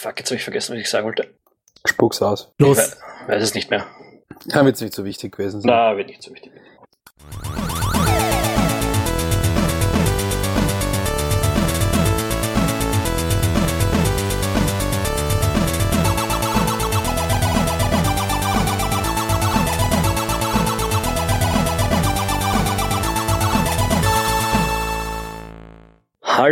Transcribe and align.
Fuck, 0.00 0.18
jetzt 0.18 0.30
habe 0.30 0.36
ich 0.36 0.42
vergessen, 0.44 0.72
was 0.74 0.80
ich 0.80 0.88
sagen 0.88 1.04
wollte. 1.04 1.28
Spuck's 1.86 2.22
aus. 2.22 2.52
Ich 2.56 2.64
Los. 2.66 2.78
we- 2.78 3.32
weiß 3.34 3.42
es 3.42 3.54
nicht 3.54 3.68
mehr. 3.68 3.86
Kann 4.50 4.66
jetzt 4.66 4.80
nicht 4.80 4.94
so 4.94 5.04
wichtig 5.04 5.32
gewesen 5.36 5.60
sein. 5.60 5.70
Na, 5.70 5.94
wird 5.96 6.06
nicht 6.08 6.22
so 6.22 6.32
wichtig. 6.32 6.52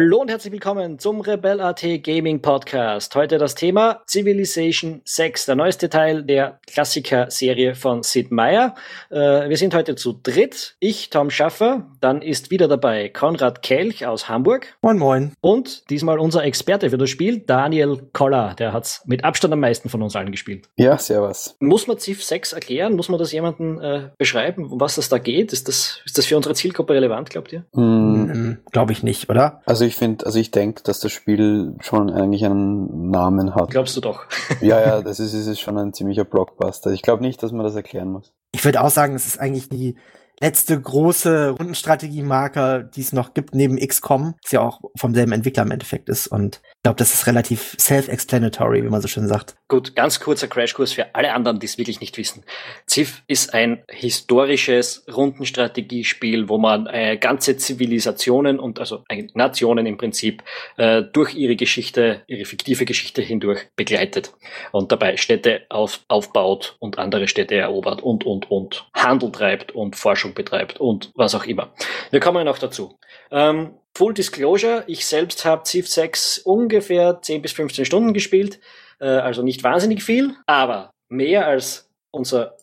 Hallo 0.00 0.18
und 0.20 0.30
herzlich 0.30 0.52
willkommen 0.52 1.00
zum 1.00 1.20
Rebel.at 1.22 1.84
Gaming 2.04 2.40
Podcast. 2.40 3.16
Heute 3.16 3.36
das 3.36 3.56
Thema 3.56 4.00
Civilization 4.08 5.00
6, 5.04 5.46
der 5.46 5.56
neueste 5.56 5.90
Teil 5.90 6.22
der 6.22 6.60
Klassiker-Serie 6.68 7.74
von 7.74 8.04
Sid 8.04 8.30
Meier. 8.30 8.76
Äh, 9.10 9.48
wir 9.48 9.56
sind 9.56 9.74
heute 9.74 9.96
zu 9.96 10.12
dritt. 10.22 10.76
Ich, 10.78 11.10
Tom 11.10 11.30
Schaffer, 11.30 11.88
dann 12.00 12.22
ist 12.22 12.52
wieder 12.52 12.68
dabei 12.68 13.08
Konrad 13.08 13.60
Kelch 13.62 14.06
aus 14.06 14.28
Hamburg 14.28 14.68
Moin, 14.82 14.98
moin. 14.98 15.32
und 15.40 15.90
diesmal 15.90 16.20
unser 16.20 16.44
Experte 16.44 16.90
für 16.90 16.98
das 16.98 17.10
Spiel, 17.10 17.40
Daniel 17.40 17.98
Koller. 18.12 18.54
Der 18.56 18.72
hat 18.72 19.00
mit 19.04 19.24
Abstand 19.24 19.52
am 19.52 19.58
meisten 19.58 19.88
von 19.88 20.00
uns 20.00 20.14
allen 20.14 20.30
gespielt. 20.30 20.68
Ja, 20.76 20.96
servus. 20.96 21.56
Muss 21.58 21.88
man 21.88 21.98
Civ 21.98 22.22
6 22.22 22.52
erklären? 22.52 22.94
Muss 22.94 23.08
man 23.08 23.18
das 23.18 23.32
jemandem 23.32 23.80
äh, 23.80 24.10
beschreiben, 24.16 24.70
um 24.70 24.80
was 24.80 24.96
es 24.96 25.08
da 25.08 25.18
geht? 25.18 25.52
Ist 25.52 25.66
das, 25.66 26.02
ist 26.06 26.16
das 26.16 26.26
für 26.26 26.36
unsere 26.36 26.54
Zielgruppe 26.54 26.94
relevant, 26.94 27.30
glaubt 27.30 27.52
ihr? 27.52 27.64
Hm, 27.74 28.30
Hm, 28.32 28.58
Glaube 28.70 28.92
ich 28.92 29.02
nicht, 29.02 29.28
oder? 29.28 29.60
Also 29.66 29.87
ich 29.88 29.96
finde, 29.96 30.24
also 30.26 30.38
ich 30.38 30.50
denke, 30.50 30.82
dass 30.84 31.00
das 31.00 31.10
Spiel 31.10 31.74
schon 31.80 32.10
eigentlich 32.10 32.44
einen 32.44 33.10
Namen 33.10 33.54
hat. 33.54 33.70
Glaubst 33.70 33.96
du 33.96 34.00
doch? 34.00 34.26
Ja, 34.60 34.80
ja, 34.80 35.02
das 35.02 35.20
ist, 35.20 35.34
ist 35.34 35.60
schon 35.60 35.78
ein 35.78 35.92
ziemlicher 35.92 36.24
Blockbuster. 36.24 36.90
Ich 36.90 37.02
glaube 37.02 37.22
nicht, 37.22 37.42
dass 37.42 37.52
man 37.52 37.64
das 37.64 37.74
erklären 37.74 38.10
muss. 38.10 38.32
Ich 38.52 38.64
würde 38.64 38.82
auch 38.82 38.90
sagen, 38.90 39.14
es 39.14 39.26
ist 39.26 39.38
eigentlich 39.38 39.68
die 39.68 39.96
letzte 40.40 40.80
große 40.80 41.50
Rundenstrategie-Marke, 41.50 42.90
die 42.94 43.00
es 43.00 43.12
noch 43.12 43.34
gibt, 43.34 43.54
neben 43.54 43.76
XCOM, 43.76 44.34
das 44.42 44.52
ja 44.52 44.60
auch 44.60 44.80
vom 44.96 45.14
selben 45.14 45.32
Entwickler 45.32 45.64
im 45.64 45.70
Endeffekt 45.70 46.08
ist. 46.08 46.26
Und 46.28 46.60
ich 46.78 46.84
glaube, 46.84 46.98
das 46.98 47.12
ist 47.12 47.26
relativ 47.26 47.74
self-explanatory, 47.76 48.84
wie 48.84 48.88
man 48.88 49.00
so 49.00 49.08
schön 49.08 49.26
sagt. 49.26 49.56
Gut, 49.66 49.96
ganz 49.96 50.20
kurzer 50.20 50.46
Crashkurs 50.46 50.92
für 50.92 51.12
alle 51.12 51.32
anderen, 51.32 51.58
die 51.58 51.66
es 51.66 51.76
wirklich 51.76 52.00
nicht 52.00 52.16
wissen. 52.16 52.44
Civ 52.88 53.24
ist 53.26 53.52
ein 53.52 53.82
historisches 53.88 55.04
Rundenstrategiespiel, 55.12 56.48
wo 56.48 56.56
man 56.56 56.86
äh, 56.86 57.16
ganze 57.16 57.56
Zivilisationen 57.56 58.60
und 58.60 58.78
also 58.78 59.02
äh, 59.08 59.26
Nationen 59.34 59.86
im 59.86 59.96
Prinzip 59.96 60.44
äh, 60.76 61.02
durch 61.02 61.34
ihre 61.34 61.56
Geschichte, 61.56 62.22
ihre 62.28 62.44
fiktive 62.44 62.84
Geschichte 62.84 63.22
hindurch 63.22 63.66
begleitet 63.74 64.32
und 64.70 64.92
dabei 64.92 65.16
Städte 65.16 65.62
auf, 65.70 66.04
aufbaut 66.06 66.76
und 66.78 66.96
andere 66.98 67.26
Städte 67.26 67.56
erobert 67.56 68.02
und 68.02 68.24
und 68.24 68.52
und 68.52 68.88
Handel 68.94 69.32
treibt 69.32 69.72
und 69.72 69.96
Forschung 69.96 70.32
betreibt 70.32 70.78
und 70.78 71.10
was 71.16 71.34
auch 71.34 71.44
immer. 71.44 71.72
Wir 72.12 72.20
kommen 72.20 72.44
noch 72.44 72.60
dazu. 72.60 73.00
Ähm, 73.32 73.74
Full 73.98 74.14
Disclosure, 74.14 74.84
ich 74.86 75.04
selbst 75.06 75.44
habe 75.44 75.64
Civ 75.66 75.88
6 75.88 76.38
ungefähr 76.38 77.20
10 77.20 77.42
bis 77.42 77.50
15 77.50 77.84
Stunden 77.84 78.12
gespielt, 78.14 78.60
äh, 79.00 79.06
also 79.06 79.42
nicht 79.42 79.64
wahnsinnig 79.64 80.04
viel, 80.04 80.34
aber 80.46 80.90
mehr 81.08 81.48
als 81.48 81.90
unser 82.12 82.54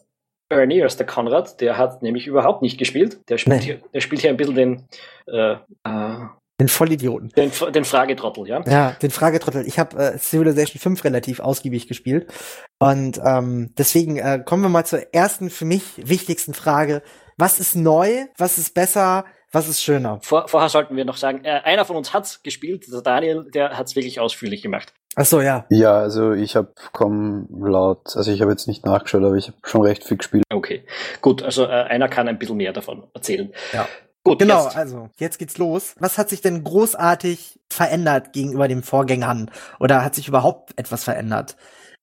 Ernie, 0.50 0.82
als 0.82 0.96
der 0.96 1.06
Konrad, 1.06 1.60
der 1.60 1.78
hat 1.78 2.02
nämlich 2.04 2.26
überhaupt 2.28 2.62
nicht 2.62 2.78
gespielt. 2.78 3.20
Der 3.28 3.38
spielt, 3.38 3.58
Nee. 3.58 3.64
hier, 3.66 3.82
der 3.94 4.00
spielt 4.00 4.22
hier 4.22 4.30
ein 4.30 4.38
bisschen 4.38 4.56
den, 4.56 4.88
äh, 5.28 5.56
äh, 5.84 6.26
Den 6.62 6.70
Vollidioten. 6.70 7.30
den, 7.36 7.52
den 7.74 7.84
Fragetrottel, 7.84 8.48
ja? 8.48 8.64
Ja, 8.66 8.92
den 9.02 9.12
Fragetrottel. 9.12 9.68
Ich 9.68 9.78
habe 9.78 9.98
äh, 9.98 10.18
Civilization 10.18 10.80
5 10.80 11.04
relativ 11.04 11.42
ausgiebig 11.42 11.90
gespielt. 11.90 12.32
Und 12.80 13.20
ähm, 13.26 13.74
deswegen 13.78 14.16
äh, 14.20 14.42
kommen 14.46 14.64
wir 14.64 14.70
mal 14.70 14.86
zur 14.86 15.14
ersten 15.14 15.50
für 15.50 15.66
mich 15.66 15.84
wichtigsten 15.98 16.54
Frage. 16.54 17.02
Was 17.38 17.60
ist 17.60 17.76
neu? 17.76 18.26
Was 18.38 18.58
ist 18.58 18.74
besser? 18.74 19.26
Was 19.56 19.70
ist 19.70 19.82
schöner? 19.82 20.20
Vor, 20.22 20.50
vorher 20.50 20.68
sollten 20.68 20.98
wir 20.98 21.06
noch 21.06 21.16
sagen, 21.16 21.46
äh, 21.46 21.62
einer 21.64 21.86
von 21.86 21.96
uns 21.96 22.14
hat's 22.14 22.44
gespielt, 22.44 22.92
der 22.92 23.02
Daniel, 23.02 23.50
der 23.54 23.78
hat's 23.78 23.96
wirklich 23.96 24.20
ausführlich 24.20 24.62
gemacht. 24.62 24.94
Ach 25.16 25.24
so, 25.24 25.40
ja. 25.40 25.66
Ja, 25.70 25.98
also 25.98 26.34
ich 26.34 26.58
habe 26.58 26.74
komm 26.92 27.48
laut, 27.50 28.18
also 28.18 28.34
ich 28.34 28.42
habe 28.42 28.52
jetzt 28.52 28.68
nicht 28.68 28.86
nachgeschaut, 28.86 29.24
aber 29.24 29.36
ich 29.36 29.48
habe 29.48 29.58
schon 29.64 29.82
recht 29.84 30.04
viel 30.04 30.18
gespielt. 30.18 30.44
Okay, 30.54 30.84
gut, 31.22 31.42
also 31.42 31.64
äh, 31.64 31.70
einer 31.70 32.10
kann 32.10 32.28
ein 32.28 32.38
bisschen 32.38 32.58
mehr 32.58 32.74
davon 32.74 33.08
erzählen. 33.14 33.54
Ja. 33.72 33.88
Gut, 34.26 34.40
Genau, 34.40 34.66
jetzt. 34.66 34.76
also 34.76 35.10
jetzt 35.20 35.40
geht's 35.40 35.58
los. 35.58 35.96
Was 36.00 36.18
hat 36.18 36.28
sich 36.28 36.42
denn 36.42 36.66
großartig 36.66 37.58
verändert 37.70 38.34
gegenüber 38.34 38.68
den 38.68 38.84
Vorgängern? 38.84 39.50
Oder 39.80 40.04
hat 40.04 40.16
sich 40.16 40.28
überhaupt 40.28 40.78
etwas 40.78 41.06
verändert? 41.06 41.56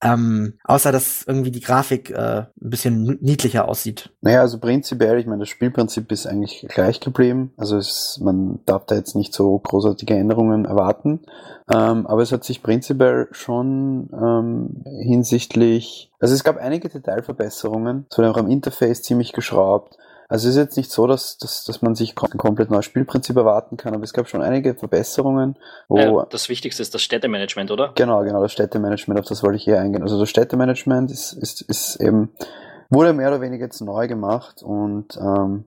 Ähm, 0.02 0.54
außer 0.64 0.90
dass 0.90 1.22
irgendwie 1.26 1.52
die 1.52 1.60
Grafik 1.60 2.10
äh, 2.10 2.40
ein 2.40 2.70
bisschen 2.70 3.18
niedlicher 3.20 3.68
aussieht. 3.68 4.10
Naja, 4.20 4.40
also 4.40 4.58
prinzipiell, 4.58 5.18
ich 5.20 5.26
meine, 5.26 5.40
das 5.40 5.48
Spielprinzip 5.48 6.10
ist 6.10 6.26
eigentlich 6.26 6.66
gleich 6.68 6.98
geblieben. 6.98 7.52
Also 7.56 7.76
es, 7.76 8.18
man 8.20 8.58
darf 8.66 8.86
da 8.86 8.96
jetzt 8.96 9.14
nicht 9.14 9.32
so 9.32 9.56
großartige 9.58 10.14
Änderungen 10.14 10.64
erwarten. 10.64 11.20
Ähm, 11.72 12.06
aber 12.08 12.22
es 12.22 12.32
hat 12.32 12.42
sich 12.42 12.64
prinzipiell 12.64 13.28
schon 13.30 14.10
ähm, 14.12 14.82
hinsichtlich, 15.04 16.10
also 16.18 16.34
es 16.34 16.42
gab 16.42 16.56
einige 16.56 16.88
Detailverbesserungen. 16.88 18.06
Es 18.10 18.18
wurde 18.18 18.30
auch 18.30 18.36
am 18.36 18.50
Interface 18.50 19.02
ziemlich 19.02 19.32
geschraubt. 19.32 19.96
Also 20.32 20.48
es 20.48 20.54
ist 20.54 20.60
jetzt 20.62 20.76
nicht 20.78 20.90
so, 20.90 21.06
dass, 21.06 21.36
dass, 21.36 21.64
dass 21.64 21.82
man 21.82 21.94
sich 21.94 22.14
ein 22.16 22.38
komplett 22.38 22.70
neues 22.70 22.86
Spielprinzip 22.86 23.36
erwarten 23.36 23.76
kann, 23.76 23.94
aber 23.94 24.02
es 24.02 24.14
gab 24.14 24.30
schon 24.30 24.40
einige 24.40 24.74
Verbesserungen, 24.74 25.58
Äh, 26.22 26.26
das 26.30 26.48
Wichtigste 26.48 26.80
ist 26.80 26.94
das 26.94 27.02
Städtemanagement, 27.02 27.70
oder? 27.70 27.92
Genau, 27.96 28.22
genau, 28.22 28.40
das 28.40 28.52
Städtemanagement, 28.52 29.20
auf 29.20 29.26
das 29.26 29.42
wollte 29.42 29.58
ich 29.58 29.64
hier 29.64 29.78
eingehen. 29.78 30.00
Also 30.00 30.18
das 30.18 30.30
Städtemanagement 30.30 31.10
ist, 31.10 31.34
ist, 31.34 31.60
ist 31.60 31.96
eben, 31.96 32.30
wurde 32.88 33.12
mehr 33.12 33.28
oder 33.28 33.42
weniger 33.42 33.66
jetzt 33.66 33.82
neu 33.82 34.08
gemacht 34.08 34.62
und 34.62 35.18
ähm, 35.18 35.66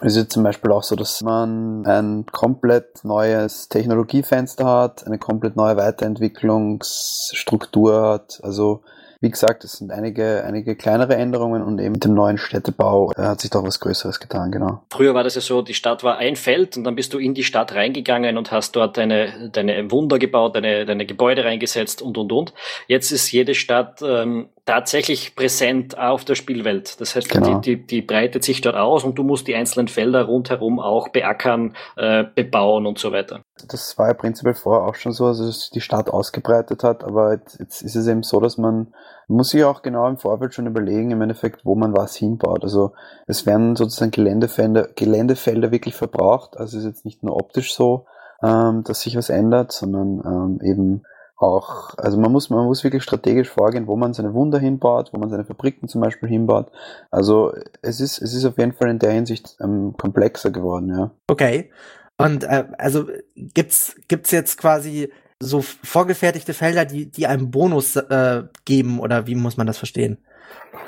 es 0.00 0.12
ist 0.12 0.18
jetzt 0.22 0.32
zum 0.32 0.44
Beispiel 0.44 0.72
auch 0.72 0.82
so, 0.82 0.96
dass 0.96 1.20
man 1.20 1.84
ein 1.84 2.24
komplett 2.24 3.04
neues 3.04 3.68
Technologiefenster 3.68 4.64
hat, 4.64 5.06
eine 5.06 5.18
komplett 5.18 5.56
neue 5.56 5.76
Weiterentwicklungsstruktur 5.76 8.02
hat. 8.02 8.40
Also 8.42 8.80
wie 9.20 9.30
gesagt, 9.30 9.64
es 9.64 9.72
sind 9.72 9.90
einige, 9.90 10.44
einige 10.44 10.76
kleinere 10.76 11.16
Änderungen 11.16 11.62
und 11.62 11.78
eben 11.78 11.92
mit 11.92 12.04
dem 12.04 12.14
neuen 12.14 12.38
Städtebau 12.38 13.12
äh, 13.16 13.22
hat 13.22 13.40
sich 13.40 13.50
doch 13.50 13.64
was 13.64 13.80
Größeres 13.80 14.20
getan, 14.20 14.50
genau. 14.50 14.82
Früher 14.90 15.14
war 15.14 15.24
das 15.24 15.34
ja 15.34 15.40
so, 15.40 15.62
die 15.62 15.74
Stadt 15.74 16.04
war 16.04 16.18
ein 16.18 16.36
Feld 16.36 16.76
und 16.76 16.84
dann 16.84 16.94
bist 16.94 17.14
du 17.14 17.18
in 17.18 17.34
die 17.34 17.44
Stadt 17.44 17.74
reingegangen 17.74 18.36
und 18.36 18.52
hast 18.52 18.76
dort 18.76 18.96
deine, 18.96 19.50
deine 19.52 19.90
Wunder 19.90 20.18
gebaut, 20.18 20.56
deine, 20.56 20.84
deine 20.84 21.06
Gebäude 21.06 21.44
reingesetzt 21.44 22.02
und 22.02 22.18
und 22.18 22.32
und. 22.32 22.54
Jetzt 22.86 23.10
ist 23.12 23.30
jede 23.32 23.54
Stadt 23.54 24.02
ähm, 24.02 24.48
tatsächlich 24.66 25.36
präsent 25.36 25.96
auf 25.96 26.24
der 26.24 26.34
Spielwelt. 26.34 27.00
Das 27.00 27.14
heißt, 27.14 27.28
Genau. 27.30 27.60
die, 27.60 27.76
die, 27.76 27.86
die 27.86 28.02
breitet 28.02 28.44
sich 28.44 28.60
dort 28.60 28.76
aus 28.76 29.04
und 29.04 29.16
du 29.16 29.22
musst 29.22 29.46
die 29.46 29.54
einzelnen 29.54 29.88
Felder 29.88 30.24
rundherum 30.24 30.80
auch 30.80 31.08
beackern, 31.08 31.74
äh, 31.96 32.24
bebauen 32.34 32.86
und 32.86 32.98
so 32.98 33.12
weiter. 33.12 33.42
Das 33.68 33.96
war 33.96 34.08
ja 34.08 34.14
prinzipiell 34.14 34.54
vorher 34.54 34.86
auch 34.86 34.96
schon 34.96 35.12
so, 35.12 35.26
also 35.26 35.46
dass 35.46 35.60
sich 35.62 35.70
die 35.70 35.80
Stadt 35.80 36.10
ausgebreitet 36.10 36.82
hat, 36.82 37.04
aber 37.04 37.34
jetzt, 37.34 37.58
jetzt 37.60 37.82
ist 37.82 37.94
es 37.94 38.06
eben 38.08 38.22
so, 38.22 38.40
dass 38.40 38.58
man 38.58 38.88
man 39.28 39.38
muss 39.38 39.50
sich 39.50 39.64
auch 39.64 39.82
genau 39.82 40.08
im 40.08 40.18
Vorfeld 40.18 40.54
schon 40.54 40.66
überlegen, 40.66 41.10
im 41.10 41.22
Endeffekt, 41.22 41.64
wo 41.64 41.74
man 41.74 41.96
was 41.96 42.14
hinbaut. 42.16 42.62
Also 42.62 42.92
es 43.26 43.46
werden 43.46 43.76
sozusagen 43.76 44.12
Geländefelder, 44.12 44.88
Geländefelder 44.94 45.72
wirklich 45.72 45.94
verbraucht. 45.94 46.56
Also 46.56 46.78
es 46.78 46.84
ist 46.84 46.88
jetzt 46.88 47.04
nicht 47.04 47.22
nur 47.22 47.36
optisch 47.36 47.74
so, 47.74 48.06
ähm, 48.42 48.84
dass 48.84 49.00
sich 49.00 49.16
was 49.16 49.30
ändert, 49.30 49.72
sondern 49.72 50.22
ähm, 50.24 50.60
eben 50.62 51.02
auch, 51.36 51.94
also 51.98 52.18
man 52.18 52.32
muss, 52.32 52.48
man 52.48 52.64
muss 52.64 52.82
wirklich 52.82 53.02
strategisch 53.02 53.50
vorgehen, 53.50 53.86
wo 53.86 53.96
man 53.96 54.14
seine 54.14 54.32
Wunder 54.32 54.58
hinbaut, 54.58 55.10
wo 55.12 55.18
man 55.18 55.28
seine 55.28 55.44
Fabriken 55.44 55.86
zum 55.86 56.00
Beispiel 56.00 56.28
hinbaut. 56.28 56.70
Also 57.10 57.52
es 57.82 58.00
ist, 58.00 58.22
es 58.22 58.32
ist 58.32 58.46
auf 58.46 58.58
jeden 58.58 58.72
Fall 58.72 58.88
in 58.88 58.98
der 58.98 59.12
Hinsicht 59.12 59.56
ähm, 59.60 59.94
komplexer 59.98 60.50
geworden, 60.50 60.88
ja. 60.96 61.10
Okay. 61.28 61.70
Und 62.16 62.44
äh, 62.44 62.64
also 62.78 63.06
gibt's 63.36 63.96
gibt's 64.08 64.30
jetzt 64.30 64.56
quasi 64.56 65.12
so 65.40 65.60
vorgefertigte 65.62 66.54
Felder, 66.54 66.84
die 66.84 67.10
die 67.10 67.26
einem 67.26 67.50
Bonus 67.50 67.96
äh, 67.96 68.44
geben 68.64 69.00
oder 69.00 69.26
wie 69.26 69.34
muss 69.34 69.56
man 69.56 69.66
das 69.66 69.78
verstehen? 69.78 70.18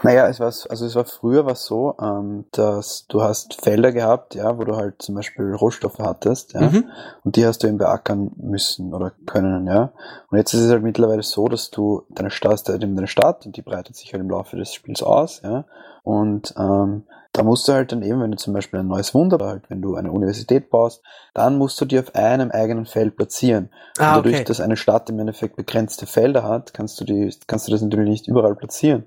Naja, 0.03 0.29
es 0.29 0.39
war, 0.39 0.47
also 0.47 0.87
es 0.87 0.95
war 0.95 1.05
früher 1.07 1.47
was 1.47 1.65
so, 1.65 1.97
ähm, 2.01 2.45
dass 2.53 3.07
du 3.09 3.23
hast 3.23 3.61
Felder 3.63 3.91
gehabt, 3.93 4.35
ja, 4.35 4.57
wo 4.59 4.65
du 4.65 4.77
halt 4.77 5.01
zum 5.03 5.15
Beispiel 5.15 5.53
Rohstoffe 5.55 5.99
hattest, 5.99 6.53
ja, 6.53 6.61
Mhm. 6.61 6.85
und 7.25 7.37
die 7.37 7.47
hast 7.47 7.63
du 7.63 7.69
eben 7.69 7.79
beackern 7.79 8.31
müssen 8.37 8.93
oder 8.95 9.13
können, 9.27 9.67
ja. 9.67 9.93
Und 10.31 10.39
jetzt 10.39 10.53
ist 10.55 10.61
es 10.61 10.71
halt 10.71 10.83
mittlerweile 10.83 11.23
so, 11.23 11.49
dass 11.49 11.71
du 11.71 12.05
deine 12.11 12.31
Stadt, 12.31 12.69
eben 12.69 12.95
deine 12.97 13.09
Stadt 13.09 13.47
und 13.47 13.57
die 13.57 13.63
breitet 13.63 13.97
sich 13.97 14.13
halt 14.13 14.23
im 14.23 14.31
Laufe 14.31 14.57
des 14.57 14.73
Spiels 14.73 15.03
aus, 15.03 15.41
ja. 15.43 15.65
Und 16.09 16.55
ähm, 16.57 17.03
da 17.35 17.43
musst 17.43 17.69
du 17.69 17.75
halt 17.75 17.93
dann 17.93 18.01
eben, 18.01 18.23
wenn 18.23 18.31
du 18.31 18.39
zum 18.39 18.55
Beispiel 18.55 18.81
ein 18.81 18.89
neues 18.89 19.13
Wunder, 19.13 19.37
halt 19.45 19.69
wenn 19.69 19.83
du 19.83 19.95
eine 19.95 20.11
Universität 20.11 20.71
baust, 20.71 21.03
dann 21.35 21.59
musst 21.59 21.79
du 21.83 21.85
die 21.85 21.99
auf 21.99 22.15
einem 22.15 22.51
eigenen 22.51 22.87
Feld 22.87 23.15
platzieren. 23.15 23.69
Ah, 23.99 24.15
dadurch, 24.15 24.37
okay. 24.37 24.45
dass 24.45 24.63
eine 24.63 24.79
Stadt 24.79 25.11
im 25.11 25.19
Endeffekt 25.19 25.57
begrenzte 25.57 26.07
Felder 26.07 26.45
hat, 26.45 26.73
kannst 26.73 26.99
du 26.99 27.05
die, 27.05 27.31
kannst 27.47 27.69
du 27.69 27.73
das 27.73 27.83
natürlich 27.83 28.09
nicht 28.09 28.27
überall 28.27 28.57
platzieren. 28.57 29.05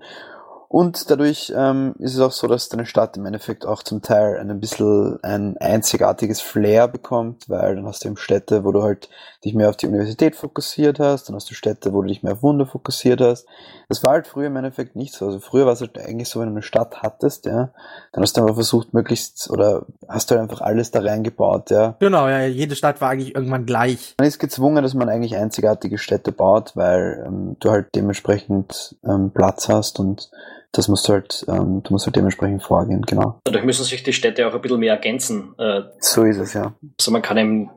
Und 0.72 1.12
dadurch 1.12 1.52
ähm, 1.54 1.96
ist 2.00 2.14
es 2.14 2.22
auch 2.22 2.32
so, 2.32 2.48
dass 2.48 2.70
deine 2.70 2.86
Stadt 2.86 3.18
im 3.18 3.26
Endeffekt 3.26 3.66
auch 3.66 3.84
zum 3.84 4.02
Teil 4.02 4.38
ein 4.38 4.62
bisschen 4.62 5.22
ein 5.22 5.58
einzigartiges 5.58 6.40
Flair 6.40 6.88
bekommt, 6.88 7.50
weil 7.50 7.76
dann 7.76 7.86
hast 7.86 8.06
du 8.06 8.08
eben 8.08 8.16
Städte, 8.16 8.64
wo 8.64 8.72
du 8.72 8.82
halt 8.82 9.10
dich 9.44 9.54
mehr 9.54 9.68
auf 9.68 9.76
die 9.76 9.88
Universität 9.88 10.34
fokussiert 10.38 10.98
hast, 10.98 11.28
dann 11.28 11.36
hast 11.36 11.50
du 11.50 11.56
Städte, 11.56 11.92
wo 11.92 12.02
du 12.02 12.08
dich 12.08 12.24
mehr 12.24 12.32
auf 12.32 12.42
Wunder 12.42 12.66
fokussiert 12.66 13.20
hast. 13.20 13.48
Das 13.90 14.02
war 14.02 14.12
halt 14.12 14.28
früher 14.28 14.48
im 14.48 14.56
Endeffekt 14.56 14.96
nicht 14.96 15.14
so. 15.14 15.26
Also 15.26 15.42
früher 15.42 15.66
war 15.66 15.74
es 15.74 15.82
halt 15.82 16.00
eigentlich 16.00 16.30
so, 16.30 16.40
wenn 16.40 16.48
du 16.48 16.54
eine 16.54 16.62
Stadt 16.62 17.02
hattest, 17.02 17.48
ja, 17.48 17.72
dann 18.14 18.24
hast 18.24 18.38
du 18.38 18.42
einfach 18.42 18.56
versucht, 18.56 18.94
möglichst, 18.94 19.52
oder 19.52 19.88
hast 20.08 20.32
du 20.32 20.36
halt 20.36 20.50
einfach 20.50 20.62
alles 20.62 20.92
da 20.92 21.02
reingebaut, 21.02 21.70
ja. 21.70 21.98
Genau, 22.00 22.30
ja, 22.30 22.46
jede 22.46 22.78
Stadt 22.78 23.02
war 23.02 23.10
eigentlich 23.10 23.36
irgendwann 23.36 23.66
gleich. 23.66 24.16
Man 24.20 24.28
ist 24.30 24.40
gezwungen, 24.40 24.84
dass 24.84 24.94
man 24.94 25.10
eigentlich 25.10 25.36
einzigartige 25.36 25.98
Städte 25.98 26.32
baut, 26.32 26.78
weil 26.78 27.26
ähm, 27.28 27.58
du 27.60 27.72
halt 27.72 27.88
dementsprechend 27.94 28.96
ähm, 29.04 29.32
Platz 29.32 29.68
hast 29.68 30.00
und 30.00 30.32
das 30.72 30.88
musst 30.88 31.08
du 31.08 31.14
halt, 31.14 31.46
ähm, 31.48 31.84
du 31.84 31.94
musst 31.94 32.06
halt 32.06 32.16
dementsprechend 32.16 32.64
vorgehen, 32.64 33.02
genau. 33.02 33.40
Dadurch 33.44 33.66
müssen 33.66 33.84
sich 33.84 34.04
die 34.04 34.14
Städte 34.14 34.48
auch 34.48 34.54
ein 34.54 34.62
bisschen 34.62 34.80
mehr 34.80 34.94
ergänzen. 34.94 35.54
Äh, 35.58 35.82
so 36.00 36.24
ist 36.24 36.38
es, 36.38 36.54
ja. 36.54 36.74
Also 37.00 37.12
man 37.12 37.22
kann 37.22 37.38
eben, 37.38 37.70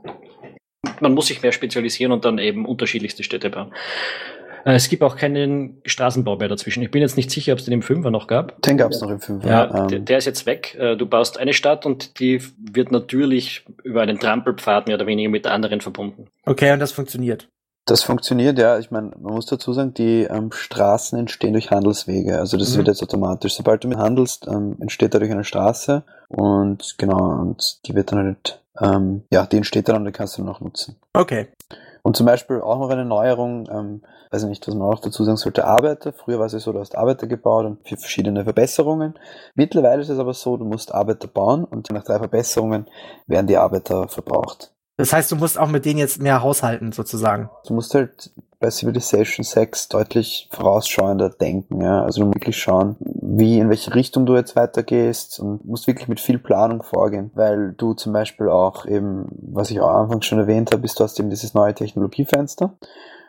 man 1.00 1.14
muss 1.14 1.26
sich 1.26 1.42
mehr 1.42 1.52
spezialisieren 1.52 2.12
und 2.12 2.24
dann 2.24 2.38
eben 2.38 2.66
unterschiedlichste 2.66 3.24
Städte 3.24 3.50
bauen. 3.50 3.72
Äh, 4.64 4.74
es 4.74 4.88
gibt 4.88 5.02
auch 5.02 5.16
keinen 5.16 5.80
Straßenbau 5.84 6.36
mehr 6.36 6.48
dazwischen. 6.48 6.82
Ich 6.82 6.90
bin 6.90 7.02
jetzt 7.02 7.16
nicht 7.16 7.30
sicher, 7.30 7.52
ob 7.52 7.58
es 7.58 7.64
den 7.64 7.74
im 7.74 7.82
Fünfer 7.82 8.10
noch 8.10 8.26
gab. 8.26 8.60
Den 8.62 8.76
gab 8.76 8.90
es 8.92 9.00
noch 9.00 9.10
im 9.10 9.20
Fünfer. 9.20 9.48
Ja, 9.48 9.82
ähm. 9.82 9.88
der, 9.88 9.98
der, 10.00 10.18
ist 10.18 10.26
jetzt 10.26 10.46
weg. 10.46 10.76
Äh, 10.78 10.96
du 10.96 11.06
baust 11.06 11.38
eine 11.38 11.52
Stadt 11.52 11.86
und 11.86 12.18
die 12.20 12.40
wird 12.56 12.90
natürlich 12.92 13.64
über 13.82 14.02
einen 14.02 14.18
Trampelpfad 14.18 14.86
mehr 14.86 14.96
oder 14.96 15.06
weniger 15.06 15.30
mit 15.30 15.44
der 15.44 15.52
anderen 15.52 15.80
verbunden. 15.80 16.26
Okay, 16.46 16.72
und 16.72 16.78
das 16.78 16.92
funktioniert. 16.92 17.48
Das 17.86 18.02
funktioniert, 18.02 18.58
ja. 18.58 18.78
Ich 18.78 18.90
meine, 18.90 19.10
man 19.18 19.34
muss 19.34 19.46
dazu 19.46 19.72
sagen, 19.74 19.92
die 19.92 20.22
ähm, 20.22 20.52
Straßen 20.52 21.18
entstehen 21.18 21.52
durch 21.52 21.70
Handelswege. 21.70 22.38
Also 22.38 22.56
das 22.56 22.72
mhm. 22.72 22.78
wird 22.78 22.88
jetzt 22.88 23.02
automatisch. 23.02 23.54
Sobald 23.54 23.84
du 23.84 23.88
mit 23.88 23.98
handelst, 23.98 24.46
ähm, 24.46 24.76
entsteht 24.80 25.14
dadurch 25.14 25.30
eine 25.30 25.44
Straße 25.44 26.02
und 26.28 26.94
genau, 26.96 27.40
und 27.40 27.86
die 27.86 27.94
wird 27.94 28.12
dann 28.12 28.18
halt, 28.24 28.60
ähm, 28.80 29.24
ja, 29.30 29.44
die 29.44 29.58
entsteht 29.58 29.88
dann 29.88 29.96
und 29.96 30.04
die 30.06 30.12
kannst 30.12 30.38
du 30.38 30.42
dann 30.42 30.54
auch 30.54 30.60
nutzen. 30.60 30.96
Okay. 31.12 31.48
Und 32.02 32.16
zum 32.16 32.26
Beispiel 32.26 32.60
auch 32.60 32.78
noch 32.78 32.90
eine 32.90 33.04
Neuerung, 33.04 33.68
ähm, 33.70 34.02
weiß 34.30 34.42
ich 34.42 34.48
nicht, 34.48 34.66
was 34.66 34.74
man 34.74 34.90
auch 34.90 35.00
dazu 35.00 35.24
sagen 35.24 35.36
sollte, 35.36 35.66
Arbeiter. 35.66 36.12
Früher 36.12 36.38
war 36.38 36.46
es 36.46 36.52
ja 36.52 36.58
so, 36.60 36.72
du 36.72 36.80
hast 36.80 36.96
Arbeiter 36.96 37.26
gebaut 37.26 37.66
und 37.66 37.86
für 37.86 37.96
verschiedene 37.96 38.44
Verbesserungen. 38.44 39.14
Mittlerweile 39.54 40.02
ist 40.02 40.08
es 40.10 40.18
aber 40.18 40.34
so, 40.34 40.56
du 40.56 40.64
musst 40.64 40.94
Arbeiter 40.94 41.28
bauen 41.28 41.64
und 41.64 41.90
nach 41.90 42.04
drei 42.04 42.18
Verbesserungen 42.18 42.86
werden 43.26 43.46
die 43.46 43.56
Arbeiter 43.56 44.08
verbraucht. 44.08 44.73
Das 44.96 45.12
heißt, 45.12 45.32
du 45.32 45.36
musst 45.36 45.58
auch 45.58 45.68
mit 45.68 45.84
denen 45.84 45.98
jetzt 45.98 46.20
mehr 46.20 46.42
haushalten, 46.42 46.92
sozusagen. 46.92 47.50
Du 47.66 47.74
musst 47.74 47.94
halt 47.94 48.30
bei 48.60 48.70
Civilization 48.70 49.44
6 49.44 49.88
deutlich 49.88 50.48
vorausschauender 50.52 51.30
denken, 51.30 51.82
ja. 51.82 52.02
Also 52.02 52.20
du 52.20 52.26
musst 52.26 52.36
wirklich 52.36 52.56
schauen, 52.56 52.96
wie, 53.00 53.58
in 53.58 53.68
welche 53.68 53.94
Richtung 53.94 54.24
du 54.24 54.36
jetzt 54.36 54.56
weitergehst 54.56 55.40
und 55.40 55.64
musst 55.64 55.86
wirklich 55.86 56.08
mit 56.08 56.20
viel 56.20 56.38
Planung 56.38 56.82
vorgehen, 56.82 57.30
weil 57.34 57.72
du 57.72 57.94
zum 57.94 58.12
Beispiel 58.12 58.48
auch 58.48 58.86
eben, 58.86 59.26
was 59.30 59.70
ich 59.70 59.80
auch 59.80 59.90
anfangs 59.90 60.26
schon 60.26 60.38
erwähnt 60.38 60.72
habe, 60.72 60.84
ist, 60.84 60.98
du 60.98 61.04
hast 61.04 61.18
eben 61.18 61.30
dieses 61.30 61.54
neue 61.54 61.74
Technologiefenster 61.74 62.72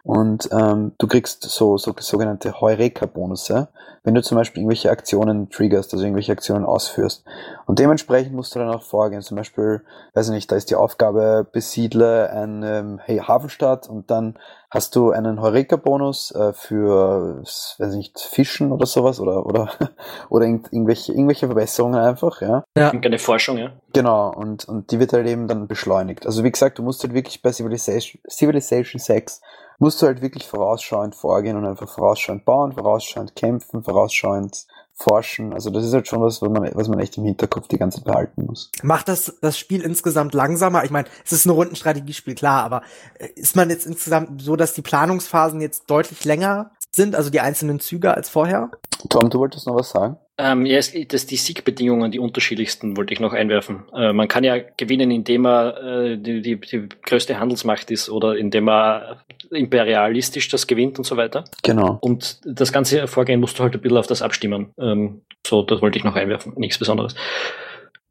und 0.05 0.49
ähm, 0.51 0.91
du 0.99 1.07
kriegst 1.07 1.41
so, 1.41 1.77
so 1.77 1.95
sogenannte 1.97 2.61
Heureka-Bonusse, 2.61 3.69
wenn 4.03 4.13
du 4.13 4.21
zum 4.21 4.37
Beispiel 4.37 4.61
irgendwelche 4.61 4.91
Aktionen 4.91 5.49
triggerst, 5.49 5.91
also 5.91 6.05
irgendwelche 6.05 6.31
Aktionen 6.31 6.63
ausführst. 6.63 7.25
Und 7.65 7.79
dementsprechend 7.79 8.35
musst 8.35 8.53
du 8.53 8.59
dann 8.59 8.69
auch 8.69 8.83
vorgehen. 8.83 9.23
Zum 9.23 9.35
Beispiel, 9.35 9.81
weiß 10.13 10.27
ich 10.27 10.33
nicht, 10.33 10.51
da 10.51 10.57
ist 10.57 10.69
die 10.69 10.75
Aufgabe, 10.75 11.47
besiedle 11.51 12.29
eine 12.29 12.77
ähm, 12.77 12.99
hey, 13.03 13.17
Hafenstadt 13.17 13.89
und 13.89 14.11
dann 14.11 14.37
hast 14.69 14.95
du 14.95 15.09
einen 15.09 15.41
Heureka-Bonus 15.41 16.35
äh, 16.35 16.53
für, 16.53 17.41
weiß 17.41 17.91
ich 17.93 17.97
nicht, 17.97 18.19
Fischen 18.19 18.71
oder 18.71 18.85
sowas 18.85 19.19
oder 19.19 19.43
oder 19.43 19.71
oder 20.29 20.45
irgendwelche 20.45 21.13
irgendwelche 21.13 21.47
Verbesserungen 21.47 21.99
einfach, 21.99 22.41
ja. 22.41 22.63
Ja. 22.77 22.91
Eine 22.91 23.17
Forschung, 23.17 23.57
ja. 23.57 23.71
Genau, 23.91 24.31
und 24.31 24.69
und 24.69 24.91
die 24.91 24.99
wird 24.99 25.13
halt 25.13 25.25
eben 25.25 25.47
dann 25.47 25.67
beschleunigt. 25.67 26.27
Also 26.27 26.43
wie 26.43 26.51
gesagt, 26.51 26.77
du 26.77 26.83
musst 26.83 27.01
halt 27.01 27.15
wirklich 27.15 27.41
bei 27.41 27.51
Civilization, 27.51 28.21
Civilization 28.29 28.99
6 28.99 29.41
musst 29.79 30.01
du 30.01 30.05
halt 30.05 30.21
wirklich 30.21 30.47
vorausschauend 30.47 31.15
vorgehen 31.15 31.57
und 31.57 31.65
einfach 31.65 31.89
vorausschauend 31.89 32.45
bauen, 32.45 32.73
vorausschauend 32.73 33.35
kämpfen, 33.35 33.83
vorausschauend 33.83 34.65
forschen. 34.93 35.53
Also 35.53 35.69
das 35.69 35.83
ist 35.83 35.93
halt 35.93 36.07
schon 36.07 36.21
was, 36.21 36.41
was 36.41 36.49
man, 36.49 36.71
was 36.73 36.87
man 36.87 36.99
echt 36.99 37.17
im 37.17 37.25
Hinterkopf 37.25 37.67
die 37.67 37.77
ganze 37.77 37.97
Zeit 37.97 38.05
behalten 38.05 38.45
muss. 38.45 38.71
Macht 38.81 39.09
das 39.09 39.35
das 39.41 39.59
Spiel 39.59 39.81
insgesamt 39.81 40.33
langsamer? 40.33 40.85
Ich 40.85 40.91
meine, 40.91 41.07
es 41.25 41.33
ist 41.33 41.45
ein 41.45 41.49
Rundenstrategiespiel, 41.49 42.35
klar, 42.35 42.63
aber 42.63 42.81
äh, 43.19 43.27
ist 43.35 43.55
man 43.55 43.69
jetzt 43.69 43.85
insgesamt 43.85 44.41
so, 44.41 44.55
dass 44.55 44.73
die 44.73 44.81
Planungsphasen 44.81 45.59
jetzt 45.59 45.89
deutlich 45.89 46.23
länger 46.23 46.71
sind, 46.91 47.15
also 47.15 47.29
die 47.29 47.41
einzelnen 47.41 47.81
Züge 47.81 48.13
als 48.13 48.29
vorher? 48.29 48.71
Tom, 49.09 49.29
du 49.29 49.39
wolltest 49.39 49.67
noch 49.67 49.75
was 49.75 49.89
sagen? 49.89 50.17
Ähm, 50.37 50.65
ja, 50.65 50.79
das, 51.07 51.25
die 51.25 51.37
Siegbedingungen, 51.37 52.11
die 52.11 52.19
unterschiedlichsten, 52.19 52.97
wollte 52.97 53.13
ich 53.13 53.21
noch 53.21 53.31
einwerfen. 53.31 53.85
Äh, 53.95 54.11
man 54.11 54.27
kann 54.27 54.43
ja 54.43 54.57
gewinnen, 54.77 55.09
indem 55.09 55.43
man 55.43 55.73
äh, 55.75 56.17
die, 56.17 56.41
die, 56.41 56.59
die 56.59 56.89
größte 57.03 57.39
Handelsmacht 57.39 57.89
ist 57.89 58.09
oder 58.09 58.35
indem 58.35 58.65
man 58.65 59.17
imperialistisch 59.49 60.49
das 60.49 60.67
gewinnt 60.67 60.97
und 60.97 61.05
so 61.05 61.15
weiter. 61.15 61.45
Genau. 61.63 61.97
Und 62.01 62.41
das 62.43 62.73
ganze 62.73 63.07
Vorgehen 63.07 63.39
musst 63.39 63.57
du 63.57 63.63
halt 63.63 63.75
ein 63.75 63.81
bisschen 63.81 63.97
auf 63.97 64.07
das 64.07 64.21
abstimmen. 64.21 64.73
Ähm, 64.77 65.21
so, 65.47 65.61
das 65.61 65.81
wollte 65.81 65.97
ich 65.97 66.03
noch 66.03 66.15
einwerfen. 66.15 66.53
Nichts 66.57 66.77
Besonderes. 66.79 67.15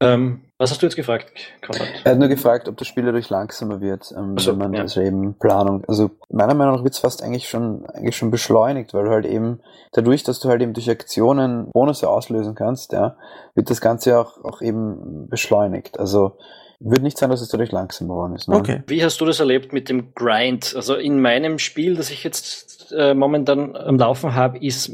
Ähm, 0.01 0.43
was 0.59 0.71
hast 0.71 0.83
du 0.83 0.87
jetzt 0.87 0.97
gefragt, 0.97 1.33
Konrad? 1.65 1.89
Er 2.05 2.13
hat 2.13 2.19
nur 2.19 2.29
gefragt, 2.29 2.69
ob 2.69 2.77
das 2.77 2.89
Spiel 2.89 3.05
dadurch 3.05 3.31
langsamer 3.31 3.81
wird, 3.81 4.13
ähm, 4.17 4.35
also, 4.37 4.53
wenn 4.53 4.59
man 4.59 4.75
ja. 4.75 4.83
also 4.83 5.01
eben 5.01 5.35
Planung. 5.39 5.85
Also 5.87 6.11
meiner 6.31 6.55
Meinung 6.55 6.77
nach 6.77 6.85
wird 6.85 6.95
es 6.95 7.01
fast 7.01 7.23
eigentlich 7.23 7.49
schon 7.49 7.87
eigentlich 7.87 8.17
schon 8.17 8.31
beschleunigt, 8.31 8.95
weil 8.95 9.05
du 9.05 9.11
halt 9.11 9.27
eben 9.27 9.61
dadurch, 9.93 10.23
dass 10.23 10.41
du 10.41 10.49
halt 10.49 10.63
eben 10.63 10.73
durch 10.73 10.91
Aktionen 10.91 11.71
Bonusse 11.73 12.09
auslösen 12.09 12.55
kannst, 12.55 12.93
ja, 12.93 13.17
wird 13.55 13.71
das 13.71 13.81
Ganze 13.81 14.19
auch 14.19 14.43
auch 14.45 14.63
eben 14.63 15.29
beschleunigt. 15.29 15.99
Also 15.99 16.37
würde 16.81 17.03
nicht 17.03 17.19
sein, 17.19 17.31
dass 17.31 17.41
es 17.41 17.49
dadurch 17.49 17.73
langsam 17.73 18.09
geworden 18.09 18.35
ist. 18.35 18.49
Ne? 18.49 18.57
Okay. 18.57 18.83
Wie 18.87 19.05
hast 19.05 19.21
du 19.21 19.25
das 19.25 19.41
erlebt 19.41 19.73
mit 19.73 19.89
dem 19.89 20.15
Grind? 20.15 20.75
Also 20.77 20.95
in 20.95 21.21
meinem 21.21 21.59
Spiel, 21.59 21.97
das 21.97 22.11
ich 22.11 22.25
jetzt 22.25 22.93
äh, 22.93 23.15
momentan 23.15 23.77
am 23.77 23.99
Laufen 23.99 24.35
habe, 24.35 24.59
ist, 24.59 24.93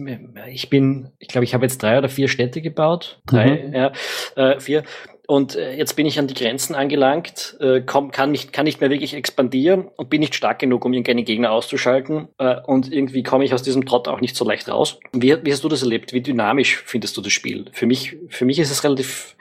ich 0.48 0.70
bin, 0.70 1.10
ich 1.18 1.28
glaube, 1.28 1.44
ich 1.44 1.54
habe 1.54 1.64
jetzt 1.64 1.82
drei 1.82 1.98
oder 1.98 2.08
vier 2.08 2.28
Städte 2.28 2.60
gebaut. 2.60 3.20
Drei, 3.26 3.64
mhm. 3.66 3.74
ja, 3.74 3.92
äh, 4.36 4.60
vier. 4.60 4.84
Und 5.30 5.54
äh, 5.54 5.76
jetzt 5.76 5.94
bin 5.94 6.06
ich 6.06 6.18
an 6.18 6.26
die 6.26 6.34
Grenzen 6.34 6.74
angelangt, 6.74 7.56
äh, 7.60 7.82
komm, 7.86 8.10
kann, 8.10 8.32
nicht, 8.32 8.52
kann 8.52 8.64
nicht 8.64 8.80
mehr 8.80 8.90
wirklich 8.90 9.14
expandieren 9.14 9.86
und 9.96 10.10
bin 10.10 10.18
nicht 10.18 10.34
stark 10.34 10.58
genug, 10.58 10.84
um 10.84 10.92
irgendeinen 10.92 11.24
Gegner 11.24 11.52
auszuschalten. 11.52 12.26
Äh, 12.38 12.56
und 12.66 12.92
irgendwie 12.92 13.22
komme 13.22 13.44
ich 13.44 13.54
aus 13.54 13.62
diesem 13.62 13.86
Trott 13.86 14.08
auch 14.08 14.20
nicht 14.20 14.34
so 14.34 14.44
leicht 14.44 14.68
raus. 14.68 14.98
Wie, 15.12 15.36
wie 15.44 15.52
hast 15.52 15.62
du 15.62 15.68
das 15.68 15.82
erlebt? 15.82 16.12
Wie 16.12 16.20
dynamisch 16.20 16.82
findest 16.84 17.16
du 17.16 17.20
das 17.20 17.32
Spiel? 17.32 17.66
Für 17.70 17.86
mich, 17.86 18.16
für 18.28 18.44
mich 18.44 18.58
ist 18.58 18.72
es 18.72 18.82
relativ 18.82 19.36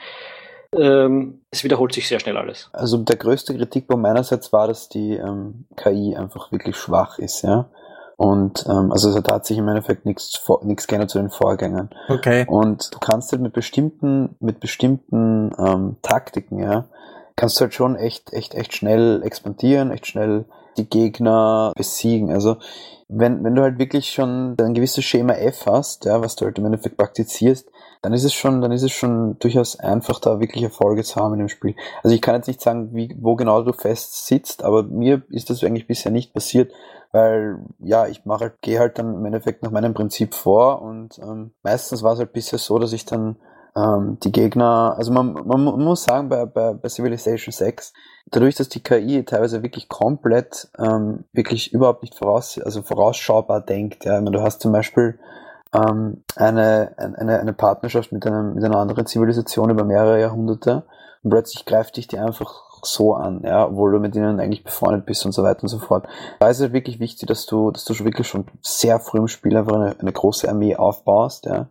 ähm, 0.75 1.41
es 1.51 1.63
wiederholt 1.63 1.93
sich 1.93 2.07
sehr 2.07 2.19
schnell 2.19 2.37
alles. 2.37 2.69
Also 2.73 2.97
der 2.97 3.15
größte 3.15 3.55
Kritikpunkt 3.55 4.01
meinerseits 4.01 4.53
war, 4.53 4.67
dass 4.67 4.89
die 4.89 5.13
ähm, 5.13 5.65
KI 5.75 6.15
einfach 6.15 6.51
wirklich 6.51 6.75
schwach 6.77 7.19
ist, 7.19 7.41
ja. 7.41 7.69
Und 8.17 8.65
ähm, 8.67 8.91
also 8.91 9.17
da 9.21 9.35
hat 9.35 9.45
sich 9.45 9.57
im 9.57 9.69
Endeffekt 9.69 10.05
nichts 10.05 10.41
nichts 10.63 10.87
geändert 10.87 11.09
zu 11.09 11.19
den 11.19 11.29
Vorgängern. 11.29 11.89
Okay. 12.09 12.45
Und 12.49 12.93
du 12.93 12.99
kannst 12.99 13.31
halt 13.31 13.41
mit 13.41 13.53
bestimmten 13.53 14.35
mit 14.41 14.59
bestimmten 14.59 15.51
ähm, 15.57 15.95
Taktiken, 16.01 16.59
ja, 16.59 16.85
kannst 17.37 17.57
du 17.57 17.61
halt 17.61 17.73
schon 17.73 17.95
echt 17.95 18.33
echt 18.33 18.55
echt 18.55 18.75
schnell 18.75 19.21
expandieren, 19.23 19.91
echt 19.91 20.05
schnell 20.05 20.43
die 20.79 20.89
Gegner 20.89 21.73
besiegen. 21.75 22.31
Also 22.31 22.57
wenn 23.07 23.43
wenn 23.43 23.55
du 23.55 23.61
halt 23.61 23.79
wirklich 23.79 24.11
schon 24.11 24.55
ein 24.59 24.73
gewisses 24.73 25.03
Schema 25.03 25.33
F 25.33 25.65
hast, 25.65 26.05
ja, 26.05 26.21
was 26.21 26.35
du 26.35 26.45
halt 26.45 26.57
im 26.57 26.65
Endeffekt 26.65 26.97
praktizierst, 26.97 27.69
dann 28.01 28.13
ist 28.13 28.23
es 28.23 28.33
schon, 28.33 28.61
dann 28.61 28.71
ist 28.71 28.83
es 28.83 28.91
schon 28.91 29.37
durchaus 29.39 29.77
einfach, 29.77 30.19
da 30.19 30.39
wirklich 30.39 30.63
Erfolge 30.63 31.03
zu 31.03 31.17
haben 31.17 31.33
in 31.33 31.39
dem 31.39 31.49
Spiel. 31.49 31.75
Also 32.03 32.15
ich 32.15 32.21
kann 32.21 32.35
jetzt 32.35 32.47
nicht 32.47 32.61
sagen, 32.61 32.93
wie, 32.93 33.15
wo 33.19 33.35
genau 33.35 33.61
du 33.63 33.73
fest 33.73 34.25
sitzt, 34.25 34.63
aber 34.63 34.83
mir 34.83 35.23
ist 35.29 35.49
das 35.49 35.63
eigentlich 35.63 35.87
bisher 35.87 36.11
nicht 36.11 36.33
passiert, 36.33 36.71
weil 37.11 37.59
ja, 37.79 38.07
ich 38.07 38.25
mache 38.25 38.45
halt, 38.45 38.61
gehe 38.61 38.79
halt 38.79 38.97
dann 38.99 39.15
im 39.15 39.25
Endeffekt 39.25 39.63
nach 39.63 39.71
meinem 39.71 39.93
Prinzip 39.93 40.33
vor 40.33 40.81
und 40.81 41.19
ähm, 41.19 41.51
meistens 41.63 42.03
war 42.03 42.13
es 42.13 42.19
halt 42.19 42.31
bisher 42.31 42.59
so, 42.59 42.79
dass 42.79 42.93
ich 42.93 43.05
dann 43.05 43.37
ähm, 43.75 44.17
die 44.23 44.31
Gegner, 44.31 44.95
also 44.97 45.11
man, 45.11 45.33
man, 45.33 45.61
muss 45.61 46.03
sagen, 46.03 46.29
bei, 46.29 46.45
bei, 46.45 46.73
bei 46.73 46.89
Civilization 46.89 47.51
6, 47.51 47.93
dadurch, 48.31 48.55
dass 48.55 48.69
die 48.69 48.83
KI 48.83 49.23
teilweise 49.23 49.63
wirklich 49.63 49.89
komplett 49.89 50.69
ähm, 50.77 51.25
wirklich 51.33 51.73
überhaupt 51.73 52.03
nicht 52.03 52.15
voraus, 52.15 52.59
also 52.59 52.81
vorausschaubar 52.81 53.61
denkt, 53.61 54.05
ja, 54.05 54.13
meine, 54.13 54.31
du 54.31 54.41
hast 54.41 54.61
zum 54.61 54.71
Beispiel 54.71 55.19
ähm, 55.73 56.23
eine, 56.35 56.95
eine, 56.97 57.39
eine 57.39 57.53
Partnerschaft 57.53 58.11
mit, 58.11 58.25
einem, 58.25 58.55
mit 58.55 58.63
einer 58.63 58.77
anderen 58.77 59.05
Zivilisation 59.05 59.69
über 59.69 59.83
mehrere 59.83 60.19
Jahrhunderte 60.19 60.83
und 61.23 61.29
plötzlich 61.29 61.65
greift 61.65 61.97
dich 61.97 62.07
die 62.07 62.17
einfach 62.17 62.69
so 62.83 63.13
an, 63.13 63.41
ja, 63.43 63.67
obwohl 63.67 63.91
du 63.91 63.99
mit 63.99 64.15
ihnen 64.15 64.39
eigentlich 64.39 64.63
befreundet 64.63 65.05
bist 65.05 65.25
und 65.25 65.33
so 65.33 65.43
weiter 65.43 65.63
und 65.63 65.69
so 65.69 65.79
fort. 65.79 66.07
Da 66.39 66.49
ist 66.49 66.59
es 66.59 66.71
wirklich 66.71 66.99
wichtig, 66.99 67.27
dass 67.27 67.45
du, 67.45 67.71
dass 67.71 67.83
du 67.85 67.93
schon 67.93 68.05
wirklich 68.05 68.27
schon 68.27 68.45
sehr 68.61 68.99
früh 68.99 69.19
im 69.19 69.27
Spiel 69.27 69.55
einfach 69.57 69.75
eine, 69.75 69.99
eine 69.99 70.13
große 70.13 70.47
Armee 70.47 70.75
aufbaust, 70.75 71.45
ja. 71.45 71.67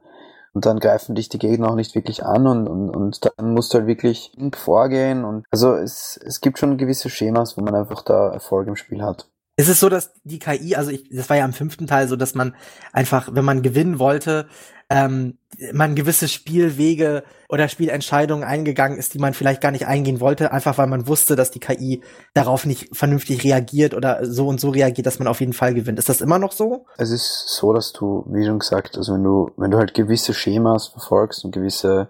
Und 0.53 0.67
dann 0.67 0.81
greifen 0.81 1.15
dich 1.15 1.29
die 1.29 1.39
Gegner 1.39 1.71
auch 1.71 1.75
nicht 1.75 1.95
wirklich 1.95 2.25
an 2.25 2.47
und, 2.47 2.69
und, 2.69 2.91
und 2.91 3.21
dann 3.37 3.53
musst 3.53 3.73
du 3.73 3.79
halt 3.79 3.87
wirklich 3.87 4.33
vorgehen 4.55 5.25
und 5.25 5.45
also 5.51 5.75
es, 5.75 6.19
es 6.25 6.41
gibt 6.41 6.59
schon 6.59 6.79
gewisse 6.79 7.11
Schemas, 7.11 7.57
wo 7.57 7.63
man 7.63 7.75
einfach 7.75 8.03
da 8.03 8.31
Erfolg 8.31 8.67
im 8.67 8.77
Spiel 8.77 9.03
hat. 9.03 9.29
Es 9.57 9.69
ist 9.69 9.81
so, 9.81 9.89
dass 9.89 10.13
die 10.23 10.39
KI, 10.39 10.77
also 10.77 10.93
ich, 10.93 11.09
das 11.11 11.29
war 11.29 11.37
ja 11.37 11.45
im 11.45 11.53
fünften 11.53 11.89
Teil 11.89 12.07
so, 12.07 12.15
dass 12.15 12.35
man 12.35 12.55
einfach, 12.93 13.31
wenn 13.33 13.45
man 13.45 13.63
gewinnen 13.63 13.99
wollte, 13.99 14.47
ähm, 14.91 15.37
man 15.73 15.95
gewisse 15.95 16.29
Spielwege 16.29 17.25
oder 17.49 17.69
Spielentscheidungen 17.69 18.45
eingegangen 18.45 18.99
ist, 18.99 19.13
die 19.15 19.19
man 19.19 19.35
vielleicht 19.35 19.61
gar 19.61 19.71
nicht 19.71 19.87
eingehen 19.87 20.21
wollte, 20.21 20.53
einfach 20.53 20.79
weil 20.79 20.87
man 20.87 21.09
wusste, 21.09 21.37
dass 21.37 21.51
die 21.51 21.59
KI 21.59 22.03
darauf 22.33 22.65
nicht 22.65 22.97
vernünftig 22.97 23.45
reagiert 23.45 23.95
oder 23.95 24.25
so 24.25 24.47
und 24.47 24.61
so 24.61 24.71
reagiert, 24.71 25.07
dass 25.07 25.19
man 25.19 25.29
auf 25.29 25.41
jeden 25.41 25.53
Fall 25.53 25.75
gewinnt. 25.75 25.99
Ist 25.99 26.09
das 26.09 26.21
immer 26.21 26.39
noch 26.39 26.53
so? 26.53 26.87
Es 26.97 27.11
ist 27.11 27.49
so, 27.49 27.73
dass 27.73 27.93
du, 27.93 28.25
wie 28.29 28.47
schon 28.47 28.61
gesagt, 28.61 28.97
also 28.97 29.15
wenn 29.15 29.25
du, 29.25 29.51
wenn 29.57 29.71
du 29.71 29.79
halt 29.79 29.95
gewisse 29.95 30.33
Schemas 30.33 30.89
verfolgst 30.89 31.45
und 31.45 31.53
gewisse 31.53 32.09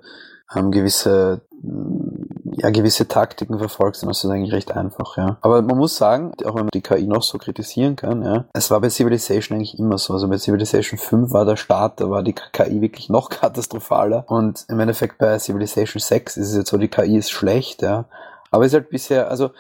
ähm, 0.55 0.71
gewisse 0.71 1.43
ja, 1.63 2.71
gewisse 2.71 3.09
Taktiken 3.09 3.59
verfolgst, 3.59 4.03
dann 4.03 4.11
ist 4.11 4.25
das 4.25 4.31
eigentlich 4.31 4.53
recht 4.53 4.73
einfach, 4.73 5.17
ja. 5.17 5.39
Aber 5.41 5.63
man 5.63 5.77
muss 5.77 5.97
sagen, 5.97 6.33
auch 6.45 6.55
wenn 6.55 6.65
man 6.65 6.71
die 6.75 6.83
KI 6.83 7.07
noch 7.07 7.23
so 7.23 7.39
kritisieren 7.39 7.97
kann, 7.97 8.23
ja, 8.23 8.47
es 8.53 8.71
war 8.71 8.81
bei 8.81 8.91
Civilization 8.91 9.57
eigentlich 9.57 9.79
immer 9.79 9.99
so. 9.99 10.13
Also 10.13 10.29
bei 10.29 10.39
Civilization 10.39 10.99
5 10.99 11.33
war 11.33 11.45
der 11.45 11.57
Start, 11.57 12.01
da 12.01 12.11
war 12.11 12.23
die 12.23 12.35
KI 12.35 12.81
wirklich 12.81 13.09
noch 13.09 13.29
katastrophaler. 13.31 14.25
Und 14.29 14.65
im 14.69 14.81
Endeffekt 14.81 15.19
bei 15.19 15.39
Civilization 15.39 16.01
6 16.01 16.37
ist 16.37 16.51
es 16.51 16.57
jetzt 16.57 16.71
so, 16.71 16.79
die 16.79 16.89
KI 16.89 17.17
ist 17.17 17.31
schlecht, 17.31 17.83
ja. 17.83 18.07
Aber 18.51 18.65
es 18.65 18.73
ist 18.73 18.77
halt 18.77 18.91
bisher, 18.91 19.31
also 19.31 19.51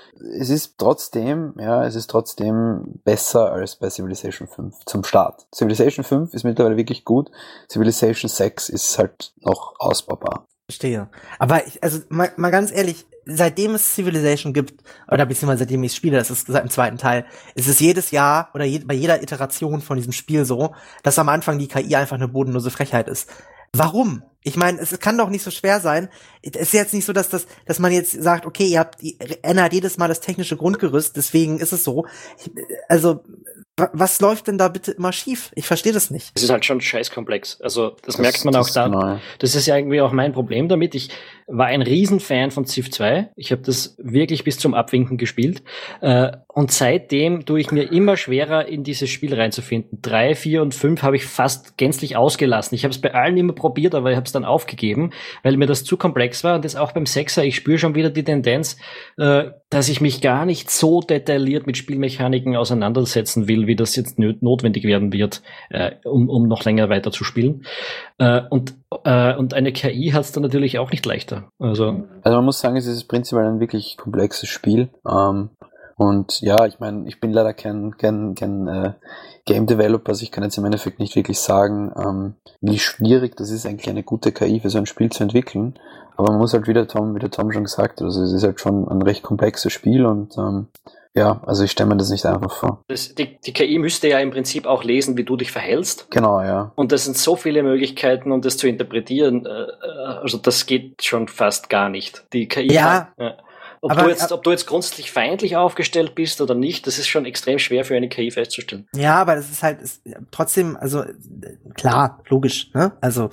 es 0.41 0.49
ist 0.49 0.79
trotzdem, 0.79 1.55
ja, 1.59 1.85
es 1.85 1.95
ist 1.95 2.09
trotzdem 2.09 3.01
besser 3.05 3.53
als 3.53 3.77
bei 3.77 3.91
Civilization 3.91 4.49
5 4.49 4.87
zum 4.87 5.05
Start. 5.05 5.47
Civilization 5.55 6.05
5 6.05 6.33
ist 6.33 6.45
mittlerweile 6.45 6.79
wirklich 6.79 7.05
gut. 7.05 7.31
Civilization 7.71 8.31
6 8.31 8.71
ist 8.71 8.99
halt 8.99 9.35
noch 9.41 9.75
ausbaubar. 9.79 10.47
Verstehe. 10.71 11.09
Aber 11.39 11.67
ich, 11.67 11.83
also 11.83 12.01
mal, 12.11 12.31
mal 12.37 12.51
ganz 12.51 12.71
ehrlich, 12.71 13.07
seitdem 13.25 13.75
es 13.75 13.95
Civilization 13.95 14.53
gibt, 14.53 14.83
oder 15.11 15.25
beziehungsweise 15.25 15.61
seitdem 15.61 15.83
ich 15.83 15.95
spiele, 15.95 16.19
das 16.19 16.31
ist 16.31 16.47
seit 16.47 16.63
dem 16.63 16.69
zweiten 16.71 16.99
Teil, 16.99 17.25
ist 17.55 17.69
es 17.69 17.81
jedes 17.81 18.11
Jahr 18.11 18.51
oder 18.53 18.67
je, 18.67 18.81
bei 18.81 18.93
jeder 18.93 19.23
Iteration 19.23 19.81
von 19.81 19.97
diesem 19.97 20.13
Spiel 20.13 20.45
so, 20.45 20.75
dass 21.03 21.19
am 21.19 21.31
Anfang 21.31 21.59
die 21.59 21.69
KI 21.69 21.97
einfach 21.97 22.17
eine 22.17 22.29
bodenlose 22.29 22.71
Frechheit 22.71 23.09
ist. 23.09 23.31
Warum? 23.73 24.23
Ich 24.43 24.57
meine, 24.57 24.79
es 24.79 24.99
kann 24.99 25.17
doch 25.17 25.31
nicht 25.31 25.43
so 25.43 25.51
schwer 25.51 25.81
sein. 25.81 26.09
Es 26.43 26.57
ist 26.57 26.73
jetzt 26.73 26.95
nicht 26.95 27.05
so, 27.05 27.13
dass 27.13 27.31
das, 27.31 27.47
dass 27.67 27.79
man 27.79 27.93
jetzt 27.93 28.13
sagt, 28.13 28.45
okay, 28.45 28.67
ihr 28.67 28.79
habt, 28.79 29.03
ihr 29.03 29.17
ändert 29.43 29.73
jedes 29.73 29.97
Mal 29.97 30.09
das 30.09 30.21
technische 30.21 30.57
Grundgerüst, 30.57 31.17
deswegen 31.17 31.61
ist 31.61 31.73
es 31.73 31.85
so. 31.85 32.07
Ich, 32.39 32.51
also 32.89 33.25
was 33.93 34.21
läuft 34.21 34.49
denn 34.49 34.59
da 34.59 34.69
bitte 34.69 34.93
immer 34.93 35.13
schief? 35.13 35.51
Ich 35.55 35.67
verstehe 35.67 35.93
das 35.93 36.11
nicht. 36.11 36.33
Es 36.35 36.43
ist 36.43 36.51
halt 36.51 36.65
schon 36.65 36.81
scheißkomplex. 36.81 37.61
Also 37.61 37.91
das, 37.91 38.15
das 38.15 38.19
merkt 38.19 38.45
man 38.45 38.57
auch 38.57 38.69
da. 38.71 38.87
Genau. 38.87 39.21
Das 39.39 39.55
ist 39.55 39.67
ja 39.67 39.77
irgendwie 39.77 40.01
auch 40.01 40.13
mein 40.13 40.33
Problem 40.33 40.69
damit. 40.69 40.95
Ich 40.95 41.11
war 41.49 41.67
ein 41.67 41.81
Riesenfan 41.81 42.51
von 42.51 42.67
Civ 42.67 42.91
2. 42.91 43.31
Ich 43.35 43.53
habe 43.53 43.63
das 43.63 43.97
wirklich 43.99 44.45
bis 44.45 44.59
zum 44.59 44.75
Abwinken 44.75 45.17
gespielt. 45.17 45.63
Äh, 46.03 46.33
und 46.47 46.71
seitdem 46.71 47.47
tue 47.47 47.61
ich 47.61 47.73
mir 47.73 47.91
immer 47.91 48.17
schwerer, 48.17 48.67
in 48.67 48.85
dieses 48.85 49.09
Spiel 49.09 49.35
reinzufinden. 49.35 50.01
Drei, 50.03 50.35
vier 50.35 50.61
und 50.61 50.75
fünf 50.75 51.03
habe 51.03 51.17
ich 51.17 51.25
fast 51.25 51.79
gänzlich 51.79 52.17
ausgelassen. 52.17 52.75
Ich 52.75 52.85
habe 52.85 52.93
es 52.93 53.01
bei 53.01 53.15
allen 53.15 53.37
immer 53.39 53.55
probiert, 53.55 53.95
aber 53.95 54.11
ich 54.11 54.17
habe 54.17 54.27
es 54.27 54.33
dann 54.33 54.45
aufgegeben, 54.45 55.11
weil 55.43 55.57
mir 55.57 55.67
das 55.67 55.85
zu 55.85 55.97
komplex 55.97 56.45
war. 56.45 56.57
Und 56.57 56.65
das 56.67 56.77
auch 56.77 56.93
beim 56.93 57.07
Sechser. 57.07 57.45
Ich 57.45 57.57
spüre 57.57 57.79
schon 57.79 57.95
wieder 57.95 58.11
die 58.11 58.25
Tendenz, 58.25 58.77
äh, 59.17 59.45
dass 59.71 59.89
ich 59.89 60.03
mich 60.03 60.21
gar 60.21 60.45
nicht 60.45 60.71
so 60.71 61.01
detailliert 61.01 61.67
mit 61.67 61.79
Spielmechaniken 61.79 62.57
auseinandersetzen 62.57 63.49
will, 63.49 63.67
wie 63.67 63.77
das 63.77 63.97
jetzt 63.97 64.19
notwendig 64.19 64.85
werden 64.85 65.13
wird, 65.15 65.43
äh, 65.71 65.93
um, 66.05 66.29
um 66.29 66.47
noch 66.47 66.65
länger 66.65 66.91
weiter 66.91 67.11
zu 67.11 67.25
spielen. 67.25 67.65
Äh, 68.19 68.43
und, 68.51 68.75
äh, 69.05 69.35
und 69.37 69.55
eine 69.55 69.73
KI 69.73 70.11
hat 70.13 70.23
es 70.23 70.33
dann 70.33 70.43
natürlich 70.43 70.79
auch 70.79 70.91
nicht 70.91 71.05
leichter. 71.05 71.51
Also, 71.59 72.05
also 72.23 72.37
man 72.37 72.45
muss 72.45 72.61
sagen, 72.61 72.77
es 72.77 72.87
ist 72.87 73.05
prinzipiell 73.05 73.47
ein 73.47 73.61
wirklich 73.61 73.97
komplexes 73.97 74.49
Spiel. 74.49 74.89
Ähm, 75.09 75.51
und 75.97 76.41
ja, 76.41 76.65
ich 76.67 76.79
meine, 76.79 77.09
ich 77.09 77.21
bin 77.21 77.33
leider 77.33 77.53
kein, 77.53 77.97
kein, 77.97 78.35
kein 78.37 78.69
äh, 78.69 78.93
Game 79.45 79.67
Developer, 79.67 80.11
also 80.11 80.23
ich 80.23 80.31
kann 80.31 80.45
jetzt 80.45 80.57
im 80.57 80.65
Endeffekt 80.65 81.01
nicht 81.01 81.17
wirklich 81.17 81.41
sagen, 81.41 81.93
ähm, 81.99 82.35
wie 82.61 82.79
schwierig 82.79 83.37
das 83.37 83.51
ist, 83.51 83.67
eigentlich 83.67 83.91
eine 83.91 84.05
gute 84.05 84.31
KI 84.31 84.61
für 84.61 84.71
so 84.71 84.79
ein 84.79 84.87
Spiel 84.87 85.11
zu 85.11 85.25
entwickeln. 85.25 85.79
Aber 86.17 86.31
man 86.31 86.39
muss 86.39 86.53
halt 86.53 86.69
wieder 86.69 86.87
Tom, 86.87 87.15
wie 87.15 87.19
der 87.19 87.31
Tom 87.31 87.51
schon 87.51 87.65
gesagt 87.65 88.01
hat, 88.01 88.05
also 88.07 88.23
es 88.23 88.33
ist 88.33 88.45
halt 88.45 88.61
schon 88.61 88.87
ein 88.89 89.03
recht 89.03 89.23
komplexes 89.23 89.73
Spiel 89.73 90.07
und 90.07 90.37
ähm, 90.39 90.69
ja, 91.19 91.41
also 91.45 91.65
ich 91.65 91.71
stelle 91.71 91.89
mir 91.89 91.97
das 91.97 92.11
nicht 92.11 92.25
einfach 92.25 92.53
vor. 92.53 92.83
Das, 92.89 93.15
die, 93.15 93.39
die 93.39 93.53
KI 93.53 93.79
müsste 93.79 94.09
ja 94.09 94.19
im 94.19 94.31
Prinzip 94.31 94.67
auch 94.67 94.85
lesen, 94.85 95.17
wie 95.17 95.25
du 95.25 95.37
dich 95.37 95.51
verhältst. 95.51 96.11
Genau, 96.11 96.41
ja. 96.41 96.73
Und 96.77 96.93
das 96.93 97.05
sind 97.05 97.17
so 97.17 97.37
viele 97.37 97.63
Möglichkeiten, 97.63 98.33
um 98.33 98.41
das 98.41 98.57
zu 98.57 98.69
interpretieren. 98.69 99.45
Äh, 99.45 99.51
äh, 99.51 100.21
also 100.23 100.39
das 100.39 100.67
geht 100.67 101.05
schon 101.05 101.29
fast 101.29 101.69
gar 101.69 101.89
nicht. 101.89 102.25
Die 102.33 102.49
KI. 102.49 102.73
Ja. 102.73 103.13
Kann, 103.17 103.27
ja. 103.27 103.37
Ob, 103.81 103.93
aber, 103.93 104.03
du 104.03 104.09
jetzt, 104.09 104.33
ob 104.33 104.43
du 104.43 104.51
jetzt 104.51 104.67
grundsätzlich 104.67 105.13
feindlich 105.13 105.57
aufgestellt 105.57 106.15
bist 106.15 106.41
oder 106.41 106.55
nicht, 106.55 106.87
das 106.87 106.99
ist 106.99 107.07
schon 107.07 107.27
extrem 107.27 107.59
schwer 107.59 107.85
für 107.85 107.95
eine 107.95 108.09
KI 108.09 108.31
festzustellen. 108.31 108.89
Ja, 108.95 109.17
aber 109.17 109.37
das 109.37 109.51
ist 109.51 109.63
halt 109.63 109.81
ist, 109.81 110.03
trotzdem, 110.31 110.77
also 110.77 111.05
klar, 111.75 112.23
logisch, 112.29 112.73
ne? 112.75 112.93
Also 113.01 113.31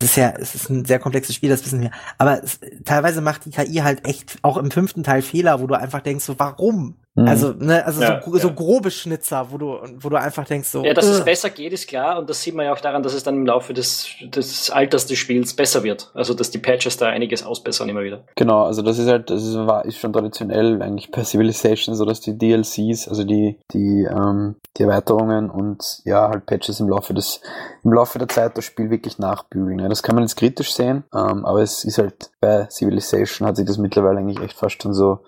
das 0.00 0.10
ist 0.10 0.16
ja, 0.16 0.30
es 0.38 0.54
ist 0.54 0.70
ein 0.70 0.84
sehr 0.86 0.98
komplexes 0.98 1.34
Spiel, 1.34 1.50
das 1.50 1.64
wissen 1.64 1.82
wir. 1.82 1.90
Aber 2.18 2.42
es, 2.42 2.58
teilweise 2.84 3.20
macht 3.20 3.44
die 3.44 3.50
KI 3.50 3.80
halt 3.80 4.06
echt 4.06 4.38
auch 4.42 4.56
im 4.56 4.70
fünften 4.70 5.02
Teil 5.02 5.22
Fehler, 5.22 5.60
wo 5.60 5.66
du 5.66 5.74
einfach 5.74 6.00
denkst, 6.00 6.24
so 6.24 6.38
warum? 6.38 6.96
Mhm. 7.16 7.26
Also, 7.26 7.52
ne, 7.58 7.84
also 7.84 8.00
ja, 8.02 8.22
so, 8.24 8.36
so 8.36 8.52
grobe 8.52 8.90
Schnitzer, 8.90 9.50
wo 9.50 9.58
du, 9.58 9.78
wo 9.98 10.08
du 10.08 10.16
einfach 10.16 10.46
denkst, 10.46 10.68
so. 10.68 10.84
Ja, 10.84 10.94
dass 10.94 11.06
uh. 11.06 11.12
es 11.12 11.24
besser 11.24 11.50
geht, 11.50 11.72
ist 11.72 11.88
klar. 11.88 12.18
Und 12.18 12.30
das 12.30 12.40
sieht 12.40 12.54
man 12.54 12.66
ja 12.66 12.72
auch 12.72 12.80
daran, 12.80 13.02
dass 13.02 13.14
es 13.14 13.24
dann 13.24 13.34
im 13.34 13.46
Laufe 13.46 13.74
des, 13.74 14.06
des 14.22 14.70
Alters 14.70 15.06
des 15.06 15.18
Spiels 15.18 15.54
besser 15.54 15.82
wird. 15.82 16.10
Also, 16.14 16.34
dass 16.34 16.50
die 16.50 16.58
Patches 16.58 16.96
da 16.96 17.08
einiges 17.08 17.44
ausbessern 17.44 17.88
immer 17.88 18.02
wieder. 18.02 18.24
Genau, 18.36 18.62
also 18.64 18.82
das 18.82 18.98
ist 18.98 19.08
halt, 19.08 19.28
das 19.28 19.44
ist, 19.44 19.56
war, 19.56 19.84
ist 19.84 19.98
schon 19.98 20.12
traditionell 20.12 20.80
eigentlich 20.82 21.10
per 21.10 21.24
Civilization 21.24 21.96
so, 21.96 22.04
dass 22.04 22.20
die 22.20 22.38
DLCs, 22.38 23.08
also 23.08 23.24
die, 23.24 23.58
die, 23.72 24.04
ähm, 24.08 24.56
die 24.76 24.84
Erweiterungen 24.84 25.50
und 25.50 26.00
ja, 26.04 26.28
halt 26.28 26.46
Patches 26.46 26.78
im 26.78 26.88
Laufe 26.88 27.12
des, 27.12 27.40
im 27.82 27.92
Laufe 27.92 28.18
der 28.18 28.28
Zeit 28.28 28.56
das 28.56 28.64
Spiel 28.64 28.90
wirklich 28.90 29.18
nachbügeln. 29.18 29.80
Ja, 29.80 29.88
das 29.88 30.04
kann 30.04 30.14
man 30.14 30.22
jetzt 30.22 30.36
kritisch 30.36 30.72
sehen, 30.72 31.04
ähm, 31.12 31.44
aber 31.44 31.60
es 31.60 31.84
ist 31.84 31.98
halt 31.98 32.30
bei 32.40 32.68
Civilization 32.70 33.48
hat 33.48 33.56
sich 33.56 33.66
das 33.66 33.78
mittlerweile 33.78 34.20
eigentlich 34.20 34.40
echt 34.40 34.56
fast 34.56 34.80
schon 34.80 34.94
so, 34.94 35.20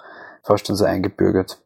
fast 0.45 0.69
schon 0.69 0.77
so 0.77 0.85
eingebürgert. 0.85 1.59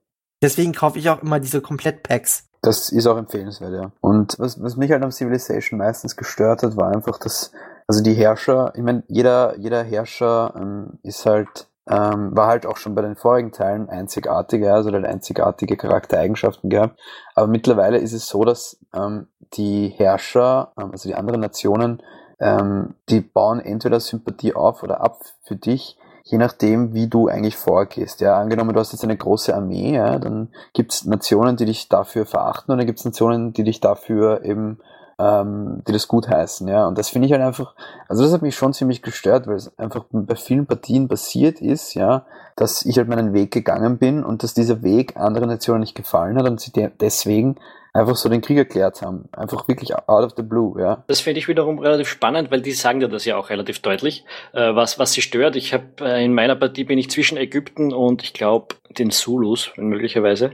Deswegen 0.42 0.72
kaufe 0.72 0.98
ich 0.98 1.08
auch 1.08 1.22
immer 1.22 1.40
diese 1.40 1.60
Komplettpacks. 1.60 2.44
Das 2.62 2.90
ist 2.90 3.06
auch 3.06 3.16
empfehlenswert, 3.16 3.72
ja. 3.72 3.92
Und 4.00 4.38
was, 4.38 4.60
was 4.60 4.76
mich 4.76 4.90
halt 4.90 5.02
am 5.02 5.12
Civilization 5.12 5.78
meistens 5.78 6.16
gestört 6.16 6.62
hat, 6.62 6.76
war 6.76 6.88
einfach, 6.88 7.18
dass, 7.18 7.52
also 7.86 8.02
die 8.02 8.14
Herrscher, 8.14 8.72
ich 8.74 8.82
meine, 8.82 9.04
jeder, 9.08 9.56
jeder 9.58 9.82
Herrscher 9.82 10.52
ähm, 10.56 10.98
ist 11.02 11.26
halt, 11.26 11.68
ähm, 11.88 12.36
war 12.36 12.48
halt 12.48 12.66
auch 12.66 12.76
schon 12.76 12.94
bei 12.94 13.02
den 13.02 13.14
vorigen 13.14 13.52
Teilen 13.52 13.88
einzigartiger, 13.88 14.74
also 14.74 14.90
hat 14.90 15.04
einzigartige 15.04 15.76
Charaktereigenschaften 15.76 16.68
gehabt. 16.68 16.98
Aber 17.34 17.46
mittlerweile 17.46 17.98
ist 17.98 18.12
es 18.12 18.26
so, 18.26 18.44
dass 18.44 18.78
ähm, 18.92 19.28
die 19.54 19.88
Herrscher, 19.96 20.72
ähm, 20.76 20.90
also 20.90 21.08
die 21.08 21.14
anderen 21.14 21.40
Nationen, 21.40 22.02
ähm, 22.40 22.96
die 23.08 23.20
bauen 23.20 23.60
entweder 23.60 24.00
Sympathie 24.00 24.54
auf 24.54 24.82
oder 24.82 25.00
ab 25.00 25.20
für 25.44 25.56
dich, 25.56 25.96
je 26.26 26.38
nachdem, 26.38 26.92
wie 26.92 27.06
du 27.06 27.28
eigentlich 27.28 27.56
vorgehst. 27.56 28.20
Ja, 28.20 28.38
angenommen, 28.38 28.74
du 28.74 28.80
hast 28.80 28.92
jetzt 28.92 29.04
eine 29.04 29.16
große 29.16 29.54
Armee, 29.54 29.94
ja, 29.94 30.18
dann 30.18 30.48
gibt's 30.72 31.04
Nationen, 31.04 31.56
die 31.56 31.66
dich 31.66 31.88
dafür 31.88 32.26
verachten 32.26 32.72
und 32.72 32.78
dann 32.78 32.86
gibt's 32.86 33.04
Nationen, 33.04 33.52
die 33.52 33.62
dich 33.62 33.80
dafür 33.80 34.44
eben 34.44 34.78
ähm, 35.18 35.82
die 35.88 35.92
das 35.92 36.08
gut 36.08 36.28
heißen, 36.28 36.68
ja. 36.68 36.86
Und 36.86 36.98
das 36.98 37.08
finde 37.08 37.26
ich 37.26 37.32
halt 37.32 37.42
einfach, 37.42 37.74
also 38.08 38.22
das 38.22 38.32
hat 38.32 38.42
mich 38.42 38.54
schon 38.54 38.74
ziemlich 38.74 39.02
gestört, 39.02 39.46
weil 39.46 39.56
es 39.56 39.76
einfach 39.78 40.04
bei 40.10 40.34
vielen 40.34 40.66
Partien 40.66 41.08
passiert 41.08 41.60
ist, 41.62 41.94
ja, 41.94 42.26
dass 42.56 42.84
ich 42.84 42.98
halt 42.98 43.08
meinen 43.08 43.32
Weg 43.32 43.50
gegangen 43.50 43.98
bin 43.98 44.24
und 44.24 44.42
dass 44.42 44.52
dieser 44.52 44.82
Weg 44.82 45.16
anderen 45.16 45.48
Nationen 45.48 45.80
nicht 45.80 45.94
gefallen 45.94 46.36
hat 46.36 46.46
und 46.46 46.60
sie 46.60 46.72
deswegen 47.00 47.56
einfach 47.96 48.16
so 48.16 48.28
den 48.28 48.40
Krieg 48.40 48.58
erklärt 48.58 49.02
haben. 49.02 49.28
Einfach 49.32 49.66
wirklich 49.68 49.94
out 49.94 50.24
of 50.24 50.32
the 50.36 50.42
blue, 50.42 50.80
ja. 50.80 51.04
Das 51.06 51.20
finde 51.20 51.40
ich 51.40 51.48
wiederum 51.48 51.78
relativ 51.78 52.08
spannend, 52.08 52.50
weil 52.50 52.60
die 52.60 52.72
sagen 52.72 53.00
dir 53.00 53.08
das 53.08 53.24
ja 53.24 53.36
auch 53.36 53.50
relativ 53.50 53.80
deutlich, 53.80 54.24
äh, 54.52 54.74
was, 54.74 54.98
was 54.98 55.12
sie 55.12 55.22
stört. 55.22 55.56
Ich 55.56 55.72
habe 55.72 55.84
äh, 56.00 56.24
in 56.24 56.34
meiner 56.34 56.56
Partie 56.56 56.84
bin 56.84 56.98
ich 56.98 57.10
zwischen 57.10 57.36
Ägypten 57.36 57.92
und 57.92 58.22
ich 58.22 58.32
glaube 58.32 58.76
den 58.90 59.10
Zulus, 59.10 59.72
möglicherweise. 59.76 60.52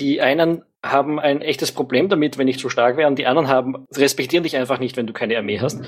Die 0.00 0.20
einen 0.20 0.62
haben 0.82 1.20
ein 1.20 1.42
echtes 1.42 1.72
Problem 1.72 2.08
damit, 2.08 2.38
wenn 2.38 2.48
ich 2.48 2.58
zu 2.58 2.70
stark 2.70 2.96
wäre, 2.96 3.08
und 3.08 3.18
die 3.18 3.26
anderen 3.26 3.48
haben, 3.48 3.86
respektieren 3.94 4.44
dich 4.44 4.56
einfach 4.56 4.78
nicht, 4.78 4.96
wenn 4.96 5.06
du 5.06 5.12
keine 5.12 5.36
Armee 5.36 5.60
hast. 5.60 5.80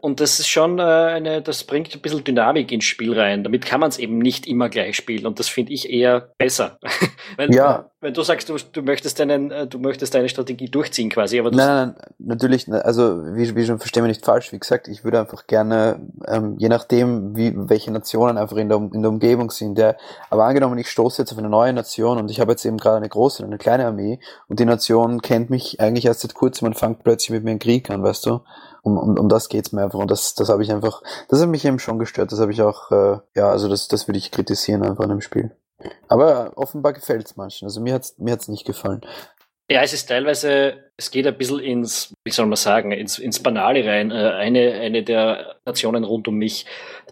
Und 0.00 0.20
das 0.20 0.38
ist 0.38 0.48
schon 0.48 0.78
äh, 0.78 0.82
eine, 0.82 1.40
das 1.40 1.64
bringt 1.64 1.94
ein 1.94 2.00
bisschen 2.00 2.22
Dynamik 2.22 2.70
ins 2.70 2.84
Spiel 2.84 3.18
rein. 3.18 3.44
Damit 3.44 3.64
kann 3.64 3.80
man 3.80 3.88
es 3.88 3.98
eben 3.98 4.18
nicht 4.18 4.46
immer 4.46 4.68
gleich 4.68 4.94
spielen 4.94 5.26
und 5.26 5.38
das 5.38 5.48
finde 5.48 5.72
ich 5.72 5.90
eher 5.90 6.32
besser. 6.36 6.78
wenn, 7.36 7.50
ja. 7.50 7.90
wenn 8.00 8.12
du 8.12 8.22
sagst, 8.22 8.50
du, 8.50 8.56
du 8.72 8.82
möchtest 8.82 9.18
deinen, 9.18 9.50
äh, 9.50 9.66
du 9.66 9.78
möchtest 9.78 10.14
deine 10.14 10.28
Strategie 10.28 10.68
durchziehen 10.68 11.08
quasi, 11.08 11.40
aber 11.40 11.50
nein, 11.50 11.66
nein, 11.66 11.94
nein, 11.96 12.06
natürlich, 12.18 12.70
also 12.70 13.24
wie, 13.34 13.56
wie 13.56 13.64
schon 13.64 13.78
verstehen 13.78 14.04
wir 14.04 14.08
nicht 14.08 14.24
falsch, 14.24 14.52
wie 14.52 14.58
gesagt, 14.58 14.88
ich 14.88 15.02
würde 15.02 15.18
einfach 15.18 15.46
gerne, 15.46 15.98
ähm, 16.28 16.56
je 16.58 16.68
nachdem, 16.68 17.36
wie 17.36 17.54
welche 17.56 17.90
Nationen 17.90 18.36
einfach 18.36 18.58
in 18.58 18.68
der, 18.68 18.78
in 18.92 19.00
der 19.00 19.10
Umgebung 19.10 19.50
sind, 19.50 19.78
der, 19.78 19.96
aber 20.28 20.44
angenommen, 20.44 20.76
ich 20.76 20.90
stoße 20.90 21.22
jetzt 21.22 21.32
auf 21.32 21.38
eine 21.38 21.48
neue 21.48 21.72
Nation 21.72 22.18
und 22.18 22.30
ich 22.30 22.38
habe 22.38 22.52
jetzt 22.52 22.66
eben 22.66 22.76
gerade 22.76 22.98
eine 22.98 23.08
große 23.08 23.42
und 23.42 23.48
eine 23.48 23.58
kleine 23.58 23.86
Armee 23.86 24.20
und 24.48 24.60
die 24.60 24.64
Nation 24.64 25.22
kennt 25.22 25.50
mich 25.50 25.80
eigentlich 25.80 26.06
erst 26.06 26.20
seit 26.20 26.34
kurzem 26.34 26.68
und 26.68 26.78
fängt 26.78 27.04
plötzlich 27.04 27.30
mit 27.30 27.44
mir 27.44 27.50
einen 27.50 27.58
Krieg 27.58 27.90
an, 27.90 28.02
weißt 28.02 28.26
du? 28.26 28.40
Um, 28.82 28.98
um, 28.98 29.18
um 29.18 29.28
das 29.28 29.48
geht's 29.48 29.72
mir 29.72 29.82
einfach. 29.82 29.98
Und 29.98 30.10
das, 30.10 30.34
das 30.34 30.48
habe 30.48 30.62
ich 30.62 30.70
einfach, 30.70 31.02
das 31.28 31.40
hat 31.40 31.48
mich 31.48 31.64
eben 31.64 31.78
schon 31.78 31.98
gestört. 31.98 32.30
Das 32.30 32.40
habe 32.40 32.52
ich 32.52 32.62
auch, 32.62 32.92
äh, 32.92 33.18
ja, 33.34 33.50
also 33.50 33.68
das, 33.68 33.88
das 33.88 34.06
würde 34.06 34.18
ich 34.18 34.30
kritisieren 34.30 34.84
einfach 34.84 35.04
in 35.04 35.10
dem 35.10 35.20
Spiel. 35.20 35.56
Aber 36.08 36.52
offenbar 36.56 36.92
gefällt's 36.92 37.36
manchen. 37.36 37.66
Also 37.66 37.80
mir 37.80 37.94
hat's, 37.94 38.14
mir 38.18 38.32
hat's 38.32 38.48
nicht 38.48 38.64
gefallen. 38.64 39.00
Ja, 39.68 39.82
es 39.82 39.92
ist 39.92 40.06
teilweise, 40.06 40.84
es 40.96 41.10
geht 41.10 41.26
ein 41.26 41.36
bisschen 41.36 41.58
ins, 41.58 42.14
wie 42.24 42.30
soll 42.30 42.46
man 42.46 42.56
sagen, 42.56 42.92
ins, 42.92 43.18
ins 43.18 43.42
Banale 43.42 43.84
rein. 43.84 44.12
Äh, 44.12 44.14
eine, 44.14 44.72
eine 44.74 45.02
der 45.02 45.56
Nationen 45.64 46.04
rund 46.04 46.28
um 46.28 46.36
mich, 46.36 46.66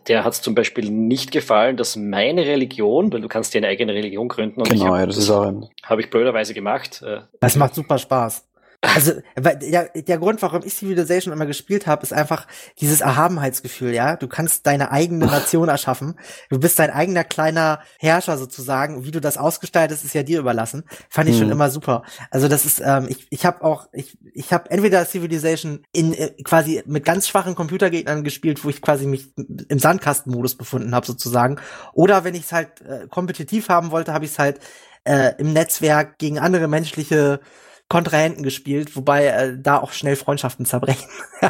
der 0.06 0.25
hat 0.25 0.34
es 0.34 0.42
zum 0.42 0.54
Beispiel 0.54 0.90
nicht 0.90 1.32
gefallen, 1.32 1.76
dass 1.76 1.96
meine 1.96 2.46
Religion, 2.46 3.12
weil 3.12 3.23
du 3.23 3.28
kannst 3.28 3.54
dir 3.54 3.58
eine 3.58 3.68
eigene 3.68 3.92
Religion 3.92 4.28
gründen. 4.28 4.61
Und 4.61 4.70
genau, 4.70 4.87
hab, 4.87 5.00
ja, 5.00 5.06
das 5.06 5.16
ist 5.16 5.30
auch 5.30 5.42
ein. 5.42 5.68
Habe 5.82 6.02
ich 6.02 6.11
blöderweise 6.11 6.54
gemacht. 6.54 7.02
Äh, 7.02 7.23
Das 7.40 7.56
macht 7.56 7.75
super 7.75 7.99
Spaß. 7.99 8.46
Also, 8.94 9.12
weil 9.36 9.56
der, 9.58 9.88
der 9.94 10.18
Grund, 10.18 10.42
warum 10.42 10.62
ich 10.64 10.74
Civilization 10.74 11.32
immer 11.32 11.46
gespielt 11.46 11.86
habe, 11.86 12.02
ist 12.02 12.12
einfach 12.12 12.46
dieses 12.80 13.00
Erhabenheitsgefühl, 13.00 13.92
ja. 13.94 14.16
Du 14.16 14.28
kannst 14.28 14.66
deine 14.66 14.90
eigene 14.92 15.26
Nation 15.26 15.68
erschaffen. 15.68 16.18
Du 16.50 16.58
bist 16.58 16.78
dein 16.78 16.90
eigener 16.90 17.24
kleiner 17.24 17.80
Herrscher 17.98 18.36
sozusagen. 18.36 19.04
Wie 19.04 19.10
du 19.10 19.20
das 19.20 19.38
ausgestaltest, 19.38 20.04
ist 20.04 20.14
ja 20.14 20.22
dir 20.22 20.38
überlassen. 20.40 20.84
Fand 21.08 21.28
ich 21.28 21.36
schon 21.38 21.46
Mhm. 21.46 21.52
immer 21.52 21.70
super. 21.70 22.02
Also 22.30 22.48
das 22.48 22.64
ist, 22.66 22.80
ähm, 22.84 23.06
ich, 23.08 23.26
ich 23.30 23.46
habe 23.46 23.62
auch, 23.64 23.88
ich, 23.92 24.18
ich 24.34 24.52
habe 24.52 24.70
entweder 24.70 25.04
Civilization 25.06 25.84
in 25.92 26.12
äh, 26.14 26.30
quasi 26.44 26.82
mit 26.86 27.04
ganz 27.04 27.26
schwachen 27.28 27.54
Computergegnern 27.54 28.24
gespielt, 28.24 28.64
wo 28.64 28.68
ich 28.68 28.82
quasi 28.82 29.06
mich 29.06 29.32
im 29.36 29.78
Sandkastenmodus 29.78 30.56
befunden 30.56 30.94
habe 30.94 31.06
sozusagen. 31.06 31.56
Oder 31.94 32.24
wenn 32.24 32.34
ich 32.34 32.44
es 32.44 32.52
halt 32.52 32.80
äh, 32.82 33.06
kompetitiv 33.08 33.68
haben 33.68 33.90
wollte, 33.90 34.12
habe 34.12 34.24
ich 34.24 34.32
es 34.32 34.38
halt 34.38 34.60
äh, 35.04 35.32
im 35.38 35.52
Netzwerk 35.52 36.18
gegen 36.18 36.38
andere 36.38 36.68
menschliche 36.68 37.40
Kontrahenten 37.88 38.42
gespielt, 38.42 38.96
wobei 38.96 39.26
äh, 39.26 39.56
da 39.58 39.78
auch 39.78 39.92
schnell 39.92 40.16
Freundschaften 40.16 40.64
zerbrechen. 40.66 41.08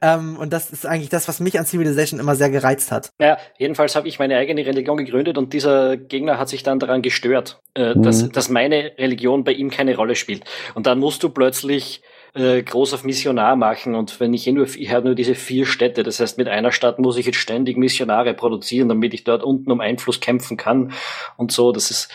Ähm, 0.00 0.36
und 0.36 0.52
das 0.52 0.70
ist 0.70 0.86
eigentlich 0.86 1.10
das, 1.10 1.28
was 1.28 1.38
mich 1.38 1.58
an 1.58 1.66
Civilization 1.66 2.18
immer 2.18 2.34
sehr 2.34 2.50
gereizt 2.50 2.90
hat. 2.90 3.10
Naja, 3.18 3.38
jedenfalls 3.58 3.94
habe 3.94 4.08
ich 4.08 4.18
meine 4.18 4.36
eigene 4.36 4.64
Religion 4.66 4.96
gegründet 4.96 5.38
und 5.38 5.52
dieser 5.52 5.96
Gegner 5.96 6.38
hat 6.38 6.48
sich 6.48 6.62
dann 6.62 6.78
daran 6.78 7.02
gestört, 7.02 7.60
äh, 7.74 7.94
dass, 7.96 8.22
Mhm. 8.22 8.32
dass 8.32 8.48
meine 8.48 8.92
Religion 8.98 9.44
bei 9.44 9.52
ihm 9.52 9.70
keine 9.70 9.94
Rolle 9.96 10.16
spielt. 10.16 10.44
Und 10.74 10.86
dann 10.86 10.98
musst 10.98 11.22
du 11.22 11.28
plötzlich 11.28 12.02
äh, 12.34 12.62
groß 12.62 12.94
auf 12.94 13.04
Missionar 13.04 13.56
machen 13.56 13.94
und 13.94 14.18
wenn 14.18 14.32
ich 14.32 14.46
eh 14.46 14.52
nur, 14.52 14.66
ich 14.66 14.90
nur 14.90 15.14
diese 15.14 15.34
vier 15.34 15.66
Städte, 15.66 16.02
das 16.02 16.18
heißt 16.18 16.38
mit 16.38 16.48
einer 16.48 16.72
Stadt 16.72 16.98
muss 16.98 17.18
ich 17.18 17.26
jetzt 17.26 17.38
ständig 17.38 17.76
Missionare 17.76 18.32
produzieren, 18.32 18.88
damit 18.88 19.12
ich 19.12 19.24
dort 19.24 19.42
unten 19.42 19.70
um 19.70 19.80
Einfluss 19.80 20.20
kämpfen 20.20 20.56
kann 20.56 20.92
und 21.36 21.52
so, 21.52 21.72
das 21.72 21.90
ist, 21.90 22.08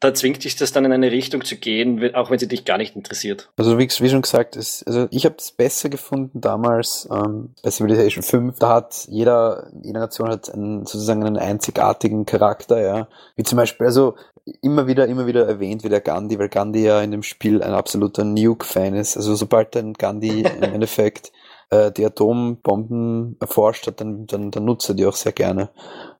da 0.00 0.12
zwingt 0.12 0.42
dich 0.42 0.56
das 0.56 0.72
dann 0.72 0.84
in 0.84 0.92
eine 0.92 1.12
Richtung 1.12 1.44
zu 1.44 1.56
gehen, 1.56 2.14
auch 2.14 2.30
wenn 2.30 2.38
sie 2.38 2.48
dich 2.48 2.64
gar 2.64 2.78
nicht 2.78 2.96
interessiert. 2.96 3.48
Also 3.56 3.78
wie, 3.78 3.88
wie 3.88 4.08
schon 4.08 4.22
gesagt, 4.22 4.56
es, 4.56 4.82
also 4.86 5.06
ich 5.10 5.24
habe 5.24 5.36
es 5.38 5.52
besser 5.52 5.88
gefunden 5.88 6.40
damals 6.40 7.08
ähm, 7.10 7.54
bei 7.62 7.70
Civilization 7.70 8.22
5. 8.24 8.58
Da 8.58 8.70
hat 8.70 9.06
jeder, 9.08 9.68
jede 9.82 10.00
Nation 10.00 10.30
hat 10.30 10.52
einen, 10.52 10.84
sozusagen 10.84 11.24
einen 11.24 11.38
einzigartigen 11.38 12.26
Charakter, 12.26 12.80
ja. 12.80 13.08
Wie 13.36 13.44
zum 13.44 13.56
Beispiel, 13.56 13.86
also 13.86 14.16
immer 14.60 14.86
wieder, 14.86 15.06
immer 15.06 15.26
wieder 15.26 15.46
erwähnt 15.46 15.84
wie 15.84 15.88
der 15.88 16.00
Gandhi, 16.00 16.38
weil 16.38 16.48
Gandhi 16.48 16.84
ja 16.84 17.00
in 17.00 17.10
dem 17.10 17.22
Spiel 17.22 17.62
ein 17.62 17.72
absoluter 17.72 18.24
Nuke-Fan 18.24 18.94
ist. 18.94 19.16
Also 19.16 19.34
sobald 19.34 19.76
ein 19.76 19.94
Gandhi 19.94 20.42
im 20.56 20.62
Endeffekt 20.62 21.32
äh, 21.70 21.90
die 21.92 22.04
Atombomben 22.04 23.36
erforscht 23.40 23.86
hat, 23.86 24.00
dann, 24.00 24.26
dann, 24.26 24.50
dann 24.50 24.64
nutzt 24.64 24.88
er 24.88 24.94
die 24.94 25.06
auch 25.06 25.16
sehr 25.16 25.32
gerne. 25.32 25.70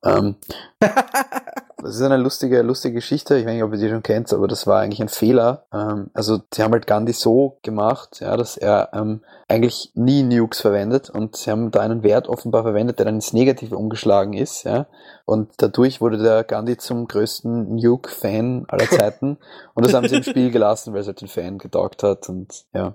Ähm, 0.02 0.36
das 1.84 1.96
ist 1.96 2.02
eine 2.02 2.16
lustige, 2.16 2.62
lustige 2.62 2.94
Geschichte. 2.94 3.36
Ich 3.36 3.44
weiß 3.44 3.52
nicht, 3.52 3.62
ob 3.62 3.72
ihr 3.72 3.78
die 3.78 3.88
schon 3.88 4.02
kennt, 4.02 4.32
aber 4.32 4.48
das 4.48 4.66
war 4.66 4.80
eigentlich 4.80 5.02
ein 5.02 5.08
Fehler. 5.08 5.66
Ähm, 5.72 6.10
also, 6.14 6.40
sie 6.52 6.62
haben 6.62 6.72
halt 6.72 6.86
Gandhi 6.86 7.12
so 7.12 7.58
gemacht, 7.62 8.20
ja, 8.20 8.36
dass 8.36 8.56
er 8.56 8.88
ähm, 8.94 9.20
eigentlich 9.48 9.92
nie 9.94 10.22
Nukes 10.22 10.62
verwendet 10.62 11.10
und 11.10 11.36
sie 11.36 11.50
haben 11.50 11.70
da 11.70 11.80
einen 11.80 12.02
Wert 12.02 12.28
offenbar 12.28 12.62
verwendet, 12.62 12.98
der 12.98 13.06
dann 13.06 13.16
ins 13.16 13.34
Negative 13.34 13.76
umgeschlagen 13.76 14.32
ist, 14.32 14.64
ja. 14.64 14.86
Und 15.26 15.50
dadurch 15.58 16.00
wurde 16.00 16.18
der 16.18 16.44
Gandhi 16.44 16.76
zum 16.78 17.06
größten 17.06 17.76
Nuke-Fan 17.76 18.64
aller 18.68 18.88
Zeiten. 18.90 19.38
Und 19.74 19.84
das 19.84 19.92
haben 19.94 20.08
sie 20.08 20.16
im 20.16 20.22
Spiel 20.22 20.50
gelassen, 20.50 20.92
weil 20.94 21.00
es 21.00 21.06
halt 21.06 21.20
den 21.20 21.28
Fan 21.28 21.58
getaugt 21.58 22.02
hat 22.02 22.28
und 22.28 22.64
ja. 22.72 22.94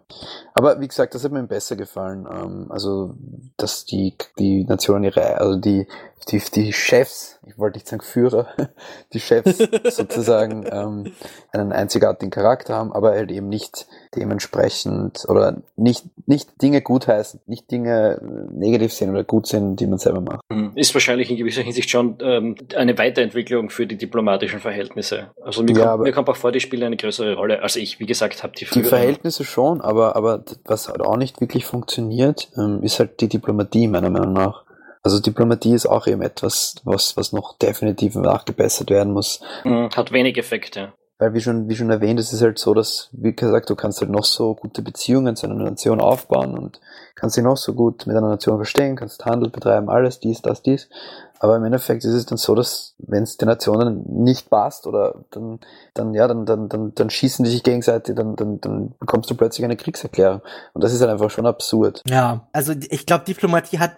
Aber 0.53 0.79
wie 0.79 0.87
gesagt, 0.87 1.13
das 1.15 1.23
hat 1.23 1.31
mir 1.31 1.43
besser 1.43 1.75
gefallen. 1.75 2.27
Ähm, 2.31 2.67
also, 2.69 3.13
dass 3.57 3.85
die, 3.85 4.15
die 4.37 4.63
Nationen 4.63 5.03
ihre, 5.05 5.39
also 5.39 5.57
die, 5.59 5.87
die, 6.31 6.41
die 6.53 6.73
Chefs, 6.73 7.39
ich 7.47 7.57
wollte 7.57 7.77
nicht 7.77 7.87
sagen 7.87 8.01
Führer, 8.03 8.47
die 9.13 9.19
Chefs 9.19 9.57
sozusagen 9.95 10.65
ähm, 10.71 11.13
einen 11.51 11.71
einzigartigen 11.71 12.29
Charakter 12.31 12.75
haben, 12.75 12.91
aber 12.93 13.11
halt 13.11 13.31
eben 13.31 13.49
nicht 13.49 13.87
dementsprechend 14.15 15.25
oder 15.27 15.57
nicht, 15.75 16.05
nicht 16.27 16.61
Dinge 16.61 16.81
gutheißen, 16.81 17.41
nicht 17.45 17.69
Dinge 17.71 18.19
negativ 18.51 18.93
sehen 18.93 19.09
oder 19.11 19.23
gut 19.23 19.47
sehen, 19.47 19.75
die 19.75 19.87
man 19.87 19.99
selber 19.99 20.21
macht. 20.21 20.41
Mhm. 20.49 20.71
Ist 20.75 20.93
wahrscheinlich 20.93 21.29
in 21.29 21.37
gewisser 21.37 21.61
Hinsicht 21.61 21.89
schon 21.89 22.17
ähm, 22.21 22.55
eine 22.75 22.97
Weiterentwicklung 22.97 23.69
für 23.69 23.85
die 23.87 23.97
diplomatischen 23.97 24.59
Verhältnisse. 24.59 25.31
Also 25.41 25.63
mir, 25.63 25.71
Ja, 25.71 25.75
kommt, 25.79 25.87
aber- 25.87 26.03
mir 26.03 26.11
kommt 26.11 26.29
auch 26.29 26.35
vor, 26.35 26.51
die 26.51 26.59
spielen 26.69 26.83
eine 26.83 26.97
größere 26.97 27.35
Rolle. 27.35 27.63
als 27.63 27.75
ich, 27.75 27.99
wie 27.99 28.05
gesagt, 28.05 28.43
habe 28.43 28.53
die 28.55 28.65
Die 28.65 28.83
Verhältnisse 28.83 29.43
schon, 29.43 29.81
aber, 29.81 30.15
aber 30.15 30.43
was 30.65 30.87
halt 30.87 31.01
auch 31.01 31.17
nicht 31.17 31.41
wirklich 31.41 31.65
funktioniert, 31.65 32.49
ähm, 32.57 32.83
ist 32.83 32.99
halt 32.99 33.21
die 33.21 33.27
Diplomatie, 33.27 33.87
meiner 33.87 34.09
Meinung 34.09 34.33
nach. 34.33 34.65
Also 35.01 35.19
Diplomatie 35.19 35.73
ist 35.73 35.87
auch 35.87 36.07
eben 36.07 36.21
etwas, 36.21 36.75
was, 36.83 37.17
was 37.17 37.31
noch 37.31 37.57
definitiv 37.57 38.15
nachgebessert 38.15 38.89
werden 38.89 39.13
muss. 39.13 39.41
Mhm, 39.63 39.89
hat 39.95 40.11
wenig 40.11 40.37
Effekte. 40.37 40.93
Weil 41.17 41.33
wie 41.33 41.41
schon, 41.41 41.67
wie 41.67 41.75
schon 41.75 41.89
erwähnt, 41.89 42.19
es 42.19 42.31
ist 42.31 42.41
halt 42.41 42.59
so, 42.59 42.73
dass, 42.73 43.09
wie 43.11 43.33
gesagt, 43.33 43.69
du 43.69 43.75
kannst 43.75 43.99
halt 43.99 44.11
noch 44.11 44.23
so 44.23 44.55
gute 44.55 44.81
Beziehungen 44.81 45.35
zu 45.35 45.47
einer 45.47 45.55
Nation 45.55 45.99
aufbauen 45.99 46.57
und 46.57 46.79
kannst 47.15 47.35
sie 47.35 47.41
noch 47.41 47.57
so 47.57 47.73
gut 47.73 48.07
mit 48.07 48.15
einer 48.15 48.29
Nation 48.29 48.57
verstehen, 48.57 48.95
kannst 48.95 49.25
Handel 49.25 49.49
betreiben, 49.49 49.89
alles, 49.89 50.19
dies, 50.19 50.41
das, 50.41 50.61
dies. 50.61 50.87
Aber 51.39 51.55
im 51.55 51.63
Endeffekt 51.63 52.03
ist 52.03 52.13
es 52.13 52.25
dann 52.25 52.37
so, 52.37 52.53
dass 52.53 52.95
wenn 52.97 53.23
es 53.23 53.37
den 53.37 53.47
Nationen 53.47 54.03
nicht 54.23 54.49
passt 54.49 54.85
oder 54.85 55.25
dann, 55.31 55.59
dann, 55.93 56.13
ja, 56.13 56.27
dann, 56.27 56.45
dann, 56.45 56.67
dann, 56.67 56.93
dann 56.93 57.09
schießen 57.09 57.45
die 57.45 57.51
sich 57.51 57.63
gegenseitig, 57.63 58.15
dann, 58.15 58.35
dann, 58.35 58.59
dann 58.59 58.93
bekommst 58.99 59.29
du 59.29 59.35
plötzlich 59.35 59.63
eine 59.63 59.77
Kriegserklärung. 59.77 60.41
Und 60.73 60.83
das 60.83 60.93
ist 60.93 60.99
halt 60.99 61.09
einfach 61.09 61.29
schon 61.29 61.45
absurd. 61.45 62.03
Ja, 62.07 62.47
also 62.51 62.73
ich 62.89 63.05
glaube, 63.05 63.23
Diplomatie 63.23 63.79
hat 63.79 63.93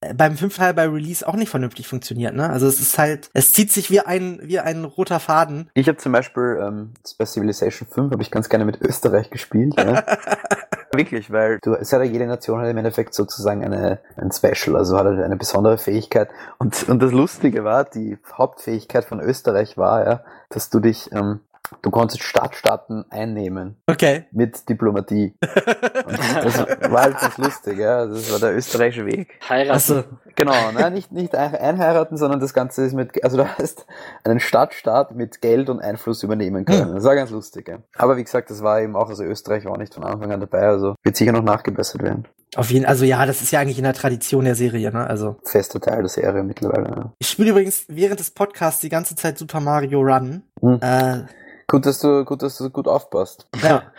äh, 0.00 0.14
beim 0.14 0.36
fünften 0.36 0.62
Teil 0.62 0.74
bei 0.74 0.88
Release 0.88 1.26
auch 1.26 1.36
nicht 1.36 1.50
vernünftig 1.50 1.86
funktioniert, 1.86 2.34
ne? 2.34 2.50
Also 2.50 2.66
es 2.66 2.80
ist 2.80 2.98
halt, 2.98 3.30
es 3.34 3.52
zieht 3.52 3.70
sich 3.70 3.90
wie 3.90 4.00
ein, 4.00 4.40
wie 4.42 4.58
ein 4.58 4.84
roter 4.84 5.20
Faden. 5.20 5.70
Ich 5.74 5.86
habe 5.86 5.98
zum 5.98 6.10
Beispiel 6.10 6.58
ähm, 6.60 6.94
bei 7.18 7.24
Civilization 7.24 7.86
5 7.88 8.12
habe 8.12 8.22
ich 8.22 8.32
ganz 8.32 8.48
gerne 8.48 8.64
mit 8.64 8.80
Österreich 8.80 9.30
gespielt. 9.30 9.74
Ja. 9.78 10.02
Wirklich, 11.00 11.32
weil 11.32 11.58
du, 11.62 11.72
es 11.72 11.94
hat 11.94 12.00
ja 12.00 12.04
jede 12.04 12.26
Nation 12.26 12.60
hat 12.60 12.68
im 12.68 12.76
Endeffekt 12.76 13.14
sozusagen 13.14 13.64
eine, 13.64 14.00
ein 14.16 14.30
Special, 14.32 14.76
also 14.76 14.98
hat 14.98 15.06
halt 15.06 15.22
eine 15.22 15.36
besondere 15.36 15.78
Fähigkeit. 15.78 16.28
Und, 16.58 16.90
und 16.90 17.02
das 17.02 17.10
Lustige 17.10 17.64
war, 17.64 17.84
die 17.84 18.18
Hauptfähigkeit 18.30 19.06
von 19.06 19.18
Österreich 19.18 19.78
war 19.78 20.04
ja, 20.04 20.24
dass 20.50 20.68
du 20.68 20.78
dich, 20.78 21.10
ähm, 21.12 21.40
du 21.82 21.90
konntest 21.90 22.22
Stadtstaaten 22.22 23.04
einnehmen 23.10 23.76
Okay. 23.86 24.24
mit 24.32 24.68
Diplomatie. 24.68 25.34
Und 25.40 26.18
das 26.44 26.58
war 26.90 27.02
halt 27.02 27.18
ganz 27.18 27.38
lustig, 27.38 27.78
ja. 27.78 27.98
Also 27.98 28.14
Das 28.14 28.32
war 28.32 28.38
der 28.40 28.56
österreichische 28.56 29.06
Weg. 29.06 29.38
Heiraten. 29.48 29.70
Achso. 29.76 30.04
Genau, 30.36 30.54
nein, 30.72 30.92
nicht, 30.94 31.12
nicht 31.12 31.34
ein- 31.34 31.54
einheiraten, 31.54 32.16
sondern 32.16 32.40
das 32.40 32.54
Ganze 32.54 32.84
ist 32.84 32.94
mit, 32.94 33.22
also 33.22 33.36
du 33.36 33.46
hast 33.58 33.86
einen 34.24 34.40
Stadtstaat 34.40 35.14
mit 35.14 35.40
Geld 35.42 35.68
und 35.68 35.80
Einfluss 35.80 36.22
übernehmen 36.22 36.64
können. 36.64 36.94
Das 36.94 37.04
war 37.04 37.14
ganz 37.14 37.30
lustig, 37.30 37.68
ja. 37.68 37.78
Aber 37.96 38.16
wie 38.16 38.24
gesagt, 38.24 38.50
das 38.50 38.62
war 38.62 38.80
eben 38.80 38.96
auch, 38.96 39.08
also 39.08 39.22
Österreich 39.24 39.64
war 39.66 39.72
auch 39.72 39.76
nicht 39.78 39.94
von 39.94 40.04
Anfang 40.04 40.32
an 40.32 40.40
dabei, 40.40 40.60
also 40.66 40.94
wird 41.02 41.16
sicher 41.16 41.32
noch 41.32 41.42
nachgebessert 41.42 42.02
werden. 42.02 42.26
Auf 42.56 42.70
jeden 42.70 42.84
also 42.84 43.04
ja, 43.04 43.26
das 43.26 43.42
ist 43.42 43.52
ja 43.52 43.60
eigentlich 43.60 43.78
in 43.78 43.84
der 43.84 43.94
Tradition 43.94 44.44
der 44.44 44.54
Serie, 44.56 44.90
ne? 44.92 45.06
Also. 45.06 45.36
Fester 45.44 45.80
Teil 45.80 45.98
der 46.00 46.08
Serie 46.08 46.42
mittlerweile, 46.42 46.88
ja. 46.88 47.12
Ich 47.18 47.28
spiele 47.28 47.50
übrigens 47.50 47.84
während 47.88 48.18
des 48.18 48.32
Podcasts 48.32 48.80
die 48.80 48.88
ganze 48.88 49.14
Zeit 49.14 49.38
Super 49.38 49.60
Mario 49.60 50.00
Run. 50.00 50.42
Hm. 50.60 50.78
Äh, 50.80 51.22
Gut, 51.68 51.86
dass 51.86 52.00
du, 52.00 52.24
gut, 52.24 52.42
dass 52.42 52.58
du 52.58 52.68
gut 52.68 52.88
aufpasst. 52.88 53.46
ja. 53.62 53.82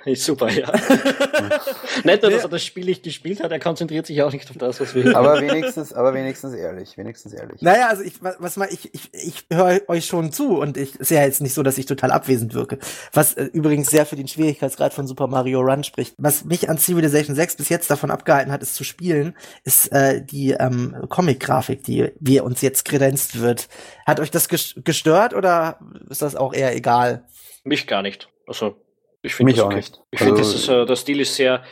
Ist 0.06 0.24
super, 0.24 0.50
ja. 0.50 0.72
nicht 2.04 2.22
nur, 2.22 2.30
dass 2.30 2.42
er 2.42 2.48
das 2.48 2.64
Spiel 2.64 2.86
nicht 2.86 3.02
gespielt 3.02 3.42
hat, 3.42 3.52
er 3.52 3.58
konzentriert 3.58 4.06
sich 4.06 4.22
auch 4.22 4.32
nicht 4.32 4.48
auf 4.50 4.56
das, 4.56 4.80
was 4.80 4.94
wir 4.94 5.14
Aber 5.16 5.40
wenigstens, 5.40 5.92
aber 5.92 6.14
wenigstens 6.14 6.54
ehrlich, 6.54 6.96
wenigstens 6.96 7.34
ehrlich. 7.34 7.60
Naja, 7.60 7.88
also 7.88 8.02
ich, 8.02 8.22
was 8.22 8.36
was 8.38 8.56
mal, 8.56 8.68
ich, 8.70 8.94
ich, 8.94 9.10
ich 9.12 9.44
höre 9.52 9.80
euch 9.88 10.06
schon 10.06 10.32
zu 10.32 10.58
und 10.58 10.76
ich 10.76 10.96
ist 10.96 11.10
ja 11.10 11.22
jetzt 11.22 11.42
nicht 11.42 11.52
so, 11.52 11.62
dass 11.62 11.76
ich 11.76 11.86
total 11.86 12.12
abwesend 12.12 12.54
wirke. 12.54 12.78
Was 13.12 13.34
äh, 13.34 13.44
übrigens 13.44 13.90
sehr 13.90 14.06
für 14.06 14.16
den 14.16 14.26
Schwierigkeitsgrad 14.28 14.94
von 14.94 15.06
Super 15.06 15.26
Mario 15.26 15.60
Run 15.60 15.84
spricht. 15.84 16.14
Was 16.18 16.44
mich 16.44 16.70
an 16.70 16.78
Civilization 16.78 17.34
6 17.36 17.56
bis 17.56 17.68
jetzt 17.68 17.90
davon 17.90 18.10
abgehalten 18.10 18.52
hat, 18.52 18.62
es 18.62 18.74
zu 18.74 18.84
spielen, 18.84 19.36
ist 19.64 19.92
äh, 19.92 20.24
die 20.24 20.52
ähm, 20.52 20.96
Comic-Grafik, 21.08 21.84
die 21.84 22.10
wie 22.20 22.40
uns 22.40 22.62
jetzt 22.62 22.84
kredenzt 22.86 23.40
wird. 23.40 23.68
Hat 24.06 24.18
euch 24.20 24.30
das 24.30 24.48
ges- 24.48 24.82
gestört 24.82 25.34
oder 25.34 25.78
ist 26.08 26.22
das 26.22 26.36
auch 26.36 26.54
eher 26.54 26.74
egal? 26.74 27.24
Mich 27.64 27.86
gar 27.86 28.00
nicht. 28.02 28.28
Also, 28.46 28.76
ich 29.22 29.34
finde 29.34 29.52
das 29.52 29.62
auch 29.62 29.66
okay. 29.66 29.76
nicht. 29.76 30.00
Ich 30.10 30.18
finde, 30.18 30.38
Also- 30.38 30.52
das 30.52 30.60
ist, 30.62 30.68
äh, 30.68 30.86
der 30.86 30.96
Stil 30.96 31.20
ist 31.20 31.34
sehr, 31.34 31.62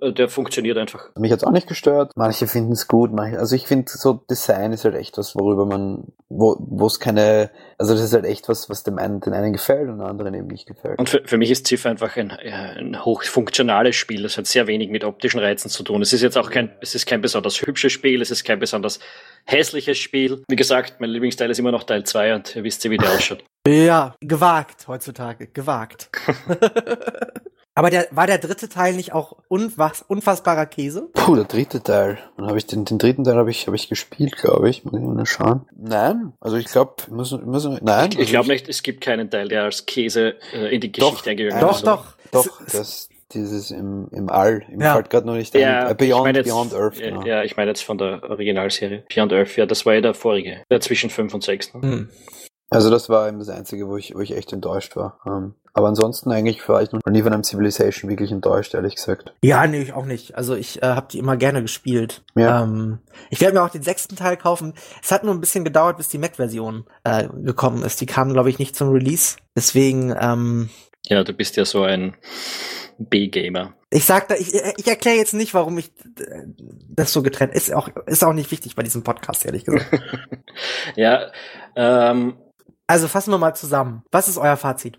äh, 0.00 0.12
der 0.12 0.28
funktioniert 0.30 0.78
einfach. 0.78 1.10
Mich 1.16 1.30
hat's 1.30 1.44
auch 1.44 1.50
nicht 1.50 1.66
gestört. 1.66 2.12
Manche 2.16 2.46
finden 2.46 2.72
es 2.72 2.88
gut. 2.88 3.12
Manche, 3.12 3.38
also 3.38 3.54
ich 3.54 3.66
finde, 3.66 3.90
so 3.92 4.14
Design 4.14 4.72
ist 4.72 4.86
halt 4.86 4.94
echt 4.94 5.18
was, 5.18 5.34
worüber 5.34 5.66
man, 5.66 6.04
wo 6.30 6.86
es 6.86 7.00
keine, 7.00 7.50
also 7.76 7.92
das 7.92 8.02
ist 8.02 8.14
halt 8.14 8.24
echt 8.24 8.48
was, 8.48 8.70
was 8.70 8.82
dem 8.82 8.98
einen, 8.98 9.20
den 9.20 9.34
einen 9.34 9.52
gefällt 9.52 9.90
und 9.90 9.98
den 9.98 10.06
anderen 10.06 10.32
eben 10.32 10.46
nicht 10.46 10.66
gefällt. 10.66 10.98
Und 10.98 11.10
für, 11.10 11.20
für 11.22 11.36
mich 11.36 11.50
ist 11.50 11.66
Civ 11.66 11.84
einfach 11.84 12.16
ein, 12.16 12.30
äh, 12.30 12.50
ein 12.50 13.04
hochfunktionales 13.04 13.94
Spiel. 13.94 14.22
Das 14.22 14.38
hat 14.38 14.46
sehr 14.46 14.66
wenig 14.66 14.88
mit 14.88 15.04
optischen 15.04 15.38
Reizen 15.40 15.68
zu 15.68 15.82
tun. 15.82 16.00
Es 16.00 16.14
ist 16.14 16.22
jetzt 16.22 16.38
auch 16.38 16.48
kein, 16.50 16.72
es 16.80 16.94
ist 16.94 17.04
kein 17.04 17.20
besonders 17.20 17.60
hübsches 17.60 17.92
Spiel, 17.92 18.22
es 18.22 18.30
ist 18.30 18.44
kein 18.44 18.58
besonders 18.60 19.00
hässliches 19.44 19.98
Spiel. 19.98 20.42
Wie 20.48 20.56
gesagt, 20.56 21.00
mein 21.00 21.10
Lieblingsteil 21.10 21.50
ist 21.50 21.58
immer 21.58 21.72
noch 21.72 21.82
Teil 21.84 22.04
2 22.04 22.34
und 22.36 22.56
ihr 22.56 22.64
wisst 22.64 22.82
ja, 22.84 22.90
wie 22.90 22.96
der 22.96 23.10
ausschaut. 23.10 23.44
Ja, 23.68 24.14
gewagt 24.20 24.88
heutzutage, 24.88 25.46
gewagt. 25.48 26.10
Aber 27.74 27.90
der, 27.90 28.08
war 28.10 28.26
der 28.26 28.38
dritte 28.38 28.68
Teil 28.68 28.94
nicht 28.94 29.12
auch 29.12 29.36
unfass, 29.46 30.04
unfassbarer 30.08 30.66
Käse? 30.66 31.10
Puh, 31.12 31.36
der 31.36 31.44
dritte 31.44 31.80
Teil. 31.80 32.18
Dann 32.36 32.48
habe 32.48 32.58
ich 32.58 32.66
den, 32.66 32.84
den 32.84 32.98
dritten 32.98 33.22
Teil 33.22 33.36
habe 33.36 33.52
ich, 33.52 33.68
hab 33.68 33.74
ich 33.74 33.88
gespielt, 33.88 34.36
glaube 34.36 34.68
ich. 34.68 34.84
Muss 34.84 34.94
ich 34.94 35.06
mal 35.06 35.24
schauen. 35.26 35.64
Nein, 35.76 36.32
also 36.40 36.56
ich 36.56 36.66
glaube, 36.66 36.94
muss, 37.08 37.30
muss, 37.30 37.68
nein. 37.80 38.10
Ich, 38.14 38.18
ich 38.18 38.30
glaube 38.30 38.48
nicht, 38.48 38.68
es 38.68 38.82
gibt 38.82 39.00
keinen 39.00 39.30
Teil, 39.30 39.46
der 39.46 39.62
als 39.62 39.86
Käse 39.86 40.34
äh, 40.52 40.74
in 40.74 40.80
die 40.80 40.90
Geschichte 40.90 41.30
eingegangen 41.30 41.68
ist. 41.70 41.82
Doch, 41.86 42.16
doch. 42.32 42.46
Doch, 42.46 42.60
das, 42.72 43.08
dieses 43.32 43.70
im, 43.70 44.08
im 44.10 44.28
All. 44.28 44.64
Im 44.72 44.80
Ja. 44.80 44.94
fällt 44.94 45.10
gerade 45.10 45.26
noch 45.28 45.34
nicht 45.34 45.54
Ja, 45.54 45.86
ein. 45.86 45.92
Äh, 45.92 45.94
Beyond, 45.94 46.10
ich 46.18 46.24
meine 46.24 46.38
jetzt, 46.38 46.48
Beyond 46.48 46.74
Earth. 46.74 46.98
ja, 46.98 47.06
genau. 47.10 47.22
ja, 47.26 47.42
ich 47.44 47.56
meine 47.56 47.70
jetzt 47.70 47.82
von 47.84 47.96
der 47.98 48.22
Originalserie. 48.28 49.04
Beyond 49.14 49.32
Earth, 49.32 49.56
ja, 49.56 49.66
das 49.66 49.86
war 49.86 49.94
ja 49.94 50.00
der 50.00 50.14
vorige. 50.14 50.62
Der 50.68 50.80
zwischen 50.80 51.10
5 51.10 51.32
und 51.32 51.44
6. 51.44 51.74
Ne? 51.74 51.82
Hm. 51.82 52.08
Also 52.70 52.90
das 52.90 53.08
war 53.08 53.28
eben 53.28 53.38
das 53.38 53.48
Einzige, 53.48 53.88
wo 53.88 53.96
ich, 53.96 54.14
wo 54.14 54.20
ich 54.20 54.36
echt 54.36 54.52
enttäuscht 54.52 54.94
war. 54.96 55.18
Ähm, 55.26 55.54
aber 55.72 55.88
ansonsten 55.88 56.30
eigentlich 56.32 56.68
war 56.68 56.82
ich 56.82 56.92
noch 56.92 57.00
nie 57.08 57.22
von 57.22 57.32
einem 57.32 57.44
Civilization 57.44 58.10
wirklich 58.10 58.30
enttäuscht, 58.32 58.74
ehrlich 58.74 58.96
gesagt. 58.96 59.32
Ja, 59.42 59.66
nee, 59.66 59.80
ich 59.80 59.92
auch 59.92 60.04
nicht. 60.04 60.34
Also 60.34 60.54
ich 60.54 60.82
äh, 60.82 60.86
habe 60.86 61.06
die 61.10 61.18
immer 61.18 61.36
gerne 61.36 61.62
gespielt. 61.62 62.22
Ja. 62.34 62.64
Ähm, 62.64 62.98
ich 63.30 63.40
werde 63.40 63.54
mir 63.56 63.62
auch 63.62 63.70
den 63.70 63.82
sechsten 63.82 64.16
Teil 64.16 64.36
kaufen. 64.36 64.74
Es 65.02 65.12
hat 65.12 65.24
nur 65.24 65.32
ein 65.34 65.40
bisschen 65.40 65.64
gedauert, 65.64 65.96
bis 65.96 66.08
die 66.08 66.18
Mac-Version 66.18 66.84
äh, 67.04 67.28
gekommen 67.42 67.82
ist. 67.84 68.00
Die 68.00 68.06
kam, 68.06 68.32
glaube 68.32 68.50
ich, 68.50 68.58
nicht 68.58 68.76
zum 68.76 68.90
Release. 68.90 69.36
Deswegen, 69.56 70.14
ähm, 70.18 70.68
Ja, 71.06 71.24
du 71.24 71.32
bist 71.32 71.56
ja 71.56 71.64
so 71.64 71.84
ein 71.84 72.16
B-Gamer. 72.98 73.72
ich 73.90 74.04
sag 74.04 74.28
da, 74.28 74.34
ich, 74.34 74.52
ich 74.76 74.86
erkläre 74.88 75.16
jetzt 75.16 75.32
nicht, 75.32 75.54
warum 75.54 75.78
ich 75.78 75.92
äh, 76.18 76.42
das 76.88 77.12
so 77.12 77.22
getrennt 77.22 77.54
ist. 77.54 77.72
Auch 77.72 77.88
ist 78.06 78.24
auch 78.24 78.32
nicht 78.32 78.50
wichtig 78.50 78.74
bei 78.74 78.82
diesem 78.82 79.04
Podcast, 79.04 79.46
ehrlich 79.46 79.64
gesagt. 79.64 80.02
ja, 80.96 81.30
ähm, 81.76 82.36
Also 82.88 83.06
fassen 83.06 83.30
wir 83.30 83.38
mal 83.38 83.54
zusammen. 83.54 84.02
Was 84.10 84.28
ist 84.28 84.38
euer 84.38 84.56
Fazit? 84.56 84.98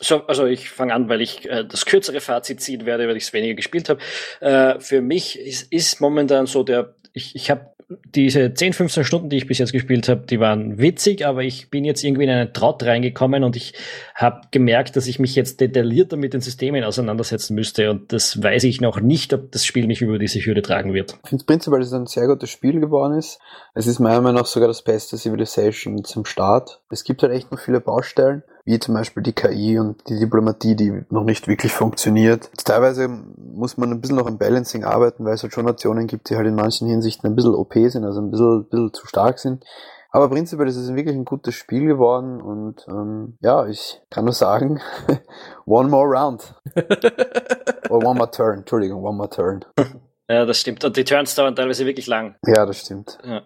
So, 0.00 0.26
also 0.26 0.46
ich 0.46 0.68
fange 0.68 0.92
an, 0.92 1.08
weil 1.08 1.20
ich 1.20 1.48
äh, 1.48 1.64
das 1.64 1.86
kürzere 1.86 2.20
Fazit 2.20 2.60
ziehen 2.60 2.86
werde, 2.86 3.08
weil 3.08 3.16
ich 3.16 3.24
es 3.24 3.32
weniger 3.32 3.54
gespielt 3.54 3.88
habe. 3.88 4.00
Äh, 4.40 4.78
für 4.80 5.00
mich 5.00 5.38
ist, 5.38 5.72
ist 5.72 6.00
momentan 6.00 6.46
so 6.46 6.62
der, 6.62 6.94
ich, 7.12 7.34
ich 7.34 7.50
habe 7.50 7.71
diese 8.14 8.54
10, 8.54 8.72
15 8.72 9.04
Stunden, 9.04 9.28
die 9.28 9.36
ich 9.36 9.46
bis 9.46 9.58
jetzt 9.58 9.72
gespielt 9.72 10.08
habe, 10.08 10.26
die 10.26 10.40
waren 10.40 10.78
witzig, 10.78 11.26
aber 11.26 11.42
ich 11.42 11.70
bin 11.70 11.84
jetzt 11.84 12.02
irgendwie 12.04 12.24
in 12.24 12.30
einen 12.30 12.52
Trott 12.52 12.82
reingekommen 12.82 13.44
und 13.44 13.56
ich 13.56 13.74
habe 14.14 14.42
gemerkt, 14.50 14.96
dass 14.96 15.06
ich 15.06 15.18
mich 15.18 15.34
jetzt 15.34 15.60
detaillierter 15.60 16.16
mit 16.16 16.34
den 16.34 16.40
Systemen 16.40 16.84
auseinandersetzen 16.84 17.54
müsste 17.54 17.90
und 17.90 18.12
das 18.12 18.42
weiß 18.42 18.64
ich 18.64 18.80
noch 18.80 19.00
nicht, 19.00 19.32
ob 19.32 19.52
das 19.52 19.64
Spiel 19.64 19.86
mich 19.86 20.02
über 20.02 20.18
diese 20.18 20.40
Hürde 20.40 20.62
tragen 20.62 20.94
wird. 20.94 21.18
Ich 21.24 21.30
finde 21.30 21.44
prinzipiell, 21.44 21.80
dass 21.80 21.88
es 21.88 21.94
ein 21.94 22.06
sehr 22.06 22.26
gutes 22.26 22.50
Spiel 22.50 22.80
geworden 22.80 23.18
ist. 23.18 23.38
Es 23.74 23.86
ist 23.86 23.98
meiner 23.98 24.20
Meinung 24.20 24.42
nach 24.42 24.46
sogar 24.46 24.68
das 24.68 24.82
beste 24.82 25.16
Civilization 25.16 26.04
zum 26.04 26.24
Start. 26.24 26.80
Es 26.90 27.04
gibt 27.04 27.22
halt 27.22 27.32
echt 27.32 27.50
noch 27.50 27.60
viele 27.60 27.80
Baustellen, 27.80 28.42
wie 28.64 28.78
zum 28.78 28.94
Beispiel 28.94 29.22
die 29.22 29.32
KI 29.32 29.78
und 29.78 30.08
die 30.08 30.18
Diplomatie, 30.18 30.76
die 30.76 31.04
noch 31.10 31.24
nicht 31.24 31.48
wirklich 31.48 31.72
funktioniert. 31.72 32.50
Teilweise 32.64 33.08
muss 33.08 33.76
man 33.76 33.90
ein 33.90 34.00
bisschen 34.00 34.16
noch 34.16 34.26
am 34.26 34.38
Balancing 34.38 34.84
arbeiten, 34.84 35.24
weil 35.24 35.34
es 35.34 35.42
halt 35.42 35.52
schon 35.52 35.64
Nationen 35.64 36.06
gibt, 36.06 36.30
die 36.30 36.36
halt 36.36 36.46
in 36.46 36.54
manchen 36.54 36.88
Hinsichten 36.88 37.28
ein 37.28 37.36
bisschen 37.36 37.54
OP 37.54 37.74
sind, 37.74 38.04
also 38.04 38.20
ein 38.20 38.30
bisschen, 38.30 38.68
bisschen 38.68 38.92
zu 38.92 39.06
stark 39.06 39.38
sind. 39.38 39.64
Aber 40.14 40.28
prinzipiell 40.28 40.68
ist 40.68 40.76
es 40.76 40.94
wirklich 40.94 41.16
ein 41.16 41.24
gutes 41.24 41.54
Spiel 41.54 41.86
geworden 41.86 42.42
und 42.42 42.84
ähm, 42.86 43.38
ja, 43.40 43.66
ich 43.66 44.02
kann 44.10 44.24
nur 44.26 44.34
sagen, 44.34 44.78
one 45.64 45.88
more 45.88 46.06
round. 46.06 46.54
Or 47.88 48.04
one 48.04 48.18
more 48.18 48.30
turn, 48.30 48.58
Entschuldigung, 48.58 49.02
one 49.02 49.16
more 49.16 49.30
turn. 49.30 49.64
Ja, 50.28 50.44
das 50.44 50.58
stimmt. 50.58 50.84
Und 50.84 50.96
die 50.96 51.04
Turns 51.04 51.34
dauern 51.34 51.56
teilweise 51.56 51.86
wirklich 51.86 52.06
lang. 52.06 52.36
Ja, 52.46 52.66
das 52.66 52.80
stimmt. 52.80 53.18
Ja. 53.24 53.42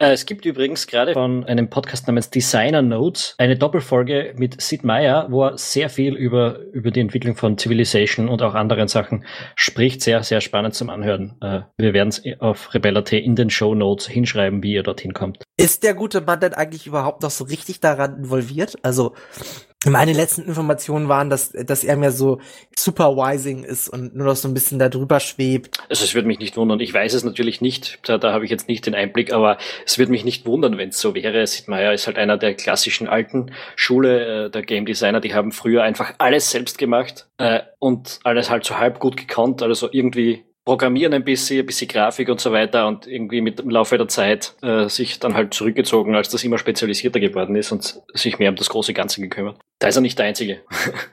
Äh, 0.00 0.12
Es 0.12 0.26
gibt 0.26 0.46
übrigens 0.46 0.86
gerade 0.86 1.12
von 1.12 1.44
einem 1.44 1.68
Podcast 1.68 2.06
namens 2.06 2.30
Designer 2.30 2.82
Notes 2.82 3.34
eine 3.38 3.56
Doppelfolge 3.56 4.34
mit 4.36 4.60
Sid 4.60 4.82
Meier, 4.82 5.26
wo 5.30 5.44
er 5.44 5.58
sehr 5.58 5.90
viel 5.90 6.14
über, 6.14 6.58
über 6.72 6.90
die 6.90 7.00
Entwicklung 7.00 7.36
von 7.36 7.58
Civilization 7.58 8.28
und 8.28 8.42
auch 8.42 8.54
anderen 8.54 8.88
Sachen 8.88 9.24
spricht. 9.54 10.02
Sehr, 10.02 10.22
sehr 10.22 10.40
spannend 10.40 10.74
zum 10.74 10.90
Anhören. 10.90 11.36
Äh, 11.40 11.60
Wir 11.76 11.92
werden 11.92 12.08
es 12.08 12.22
auf 12.40 12.72
Rebella.t 12.74 13.16
in 13.18 13.36
den 13.36 13.50
Show 13.50 13.74
Notes 13.74 14.08
hinschreiben, 14.08 14.62
wie 14.62 14.72
ihr 14.72 14.82
dorthin 14.82 15.12
kommt. 15.12 15.44
Ist 15.56 15.82
der 15.84 15.94
gute 15.94 16.22
Mann 16.22 16.40
denn 16.40 16.54
eigentlich 16.54 16.86
überhaupt 16.86 17.22
noch 17.22 17.30
so 17.30 17.44
richtig 17.44 17.80
daran 17.80 18.16
involviert? 18.16 18.76
Also, 18.82 19.14
meine 19.86 20.12
letzten 20.12 20.42
Informationen 20.42 21.08
waren, 21.08 21.30
dass, 21.30 21.52
dass 21.52 21.84
er 21.84 21.96
mehr 21.96 22.12
so 22.12 22.38
supervising 22.76 23.64
ist 23.64 23.88
und 23.88 24.14
nur 24.14 24.26
noch 24.26 24.36
so 24.36 24.46
ein 24.46 24.52
bisschen 24.52 24.78
da 24.78 24.90
drüber 24.90 25.20
schwebt. 25.20 25.78
Also 25.88 26.04
es 26.04 26.14
würde 26.14 26.28
mich 26.28 26.38
nicht 26.38 26.56
wundern. 26.58 26.80
Ich 26.80 26.92
weiß 26.92 27.14
es 27.14 27.24
natürlich 27.24 27.62
nicht. 27.62 27.98
Da, 28.02 28.18
da 28.18 28.32
habe 28.32 28.44
ich 28.44 28.50
jetzt 28.50 28.68
nicht 28.68 28.84
den 28.84 28.94
Einblick, 28.94 29.32
aber 29.32 29.56
es 29.86 29.98
würde 29.98 30.12
mich 30.12 30.24
nicht 30.24 30.44
wundern, 30.44 30.76
wenn 30.76 30.90
es 30.90 31.00
so 31.00 31.14
wäre. 31.14 31.46
Sid 31.46 31.68
Meier 31.68 31.94
ist 31.94 32.06
halt 32.06 32.18
einer 32.18 32.36
der 32.36 32.54
klassischen 32.54 33.08
alten 33.08 33.52
Schule 33.74 34.46
äh, 34.46 34.50
der 34.50 34.62
Game 34.62 34.84
Designer. 34.84 35.20
Die 35.20 35.34
haben 35.34 35.50
früher 35.50 35.82
einfach 35.82 36.12
alles 36.18 36.50
selbst 36.50 36.76
gemacht 36.76 37.26
äh, 37.38 37.60
und 37.78 38.20
alles 38.22 38.50
halt 38.50 38.64
so 38.64 38.76
halb 38.76 39.00
gut 39.00 39.16
gekonnt. 39.16 39.62
Also 39.62 39.88
irgendwie 39.90 40.44
programmieren 40.64 41.14
ein 41.14 41.24
bisschen, 41.24 41.60
ein 41.60 41.66
bisschen 41.66 41.88
Grafik 41.88 42.28
und 42.28 42.40
so 42.40 42.52
weiter 42.52 42.86
und 42.86 43.06
irgendwie 43.06 43.40
mit 43.40 43.58
dem 43.58 43.70
Laufe 43.70 43.96
der 43.96 44.08
Zeit 44.08 44.54
äh, 44.62 44.88
sich 44.88 45.18
dann 45.18 45.34
halt 45.34 45.54
zurückgezogen, 45.54 46.14
als 46.14 46.28
das 46.28 46.44
immer 46.44 46.58
spezialisierter 46.58 47.20
geworden 47.20 47.56
ist 47.56 47.72
und 47.72 48.00
sich 48.12 48.38
mehr 48.38 48.50
um 48.50 48.56
das 48.56 48.68
große 48.68 48.92
Ganze 48.92 49.20
gekümmert. 49.20 49.58
Da 49.78 49.88
ist 49.88 49.96
er 49.96 50.02
nicht 50.02 50.18
der 50.18 50.26
Einzige. 50.26 50.60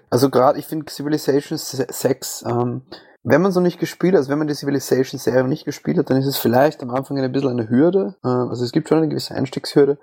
Also 0.09 0.29
gerade, 0.29 0.57
ich 0.57 0.65
finde 0.65 0.89
Civilization 0.89 1.57
6, 1.57 2.45
ähm, 2.47 2.83
wenn 3.23 3.41
man 3.41 3.51
so 3.51 3.59
nicht 3.59 3.77
gespielt 3.77 4.13
hat, 4.13 4.19
also 4.19 4.31
wenn 4.31 4.37
man 4.37 4.47
die 4.47 4.53
Civilization-Serie 4.53 5.43
nicht 5.43 5.65
gespielt 5.65 5.97
hat, 5.97 6.09
dann 6.09 6.17
ist 6.17 6.27
es 6.27 6.37
vielleicht 6.37 6.81
am 6.81 6.91
Anfang 6.91 7.19
ein 7.19 7.31
bisschen 7.31 7.49
eine 7.49 7.69
Hürde. 7.69 8.15
Äh, 8.23 8.27
also 8.27 8.63
es 8.63 8.71
gibt 8.71 8.87
schon 8.87 8.99
eine 8.99 9.09
gewisse 9.09 9.35
Einstiegshürde. 9.35 9.99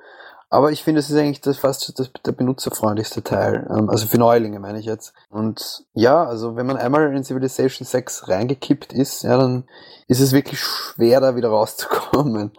Aber 0.54 0.70
ich 0.70 0.84
finde, 0.84 1.00
es 1.00 1.10
ist 1.10 1.16
eigentlich 1.16 1.40
das 1.40 1.58
fast 1.58 1.98
das, 1.98 2.12
der 2.24 2.30
benutzerfreundlichste 2.30 3.24
Teil. 3.24 3.66
Ähm, 3.68 3.90
also 3.90 4.06
für 4.06 4.18
Neulinge 4.18 4.60
meine 4.60 4.78
ich 4.78 4.86
jetzt. 4.86 5.12
Und 5.28 5.82
ja, 5.94 6.24
also 6.24 6.54
wenn 6.54 6.64
man 6.64 6.76
einmal 6.76 7.12
in 7.12 7.24
Civilization 7.24 7.84
6 7.84 8.28
reingekippt 8.28 8.92
ist, 8.92 9.24
ja, 9.24 9.36
dann 9.36 9.64
ist 10.06 10.20
es 10.20 10.32
wirklich 10.32 10.60
schwer, 10.60 11.20
da 11.20 11.34
wieder 11.34 11.48
rauszukommen. 11.48 12.52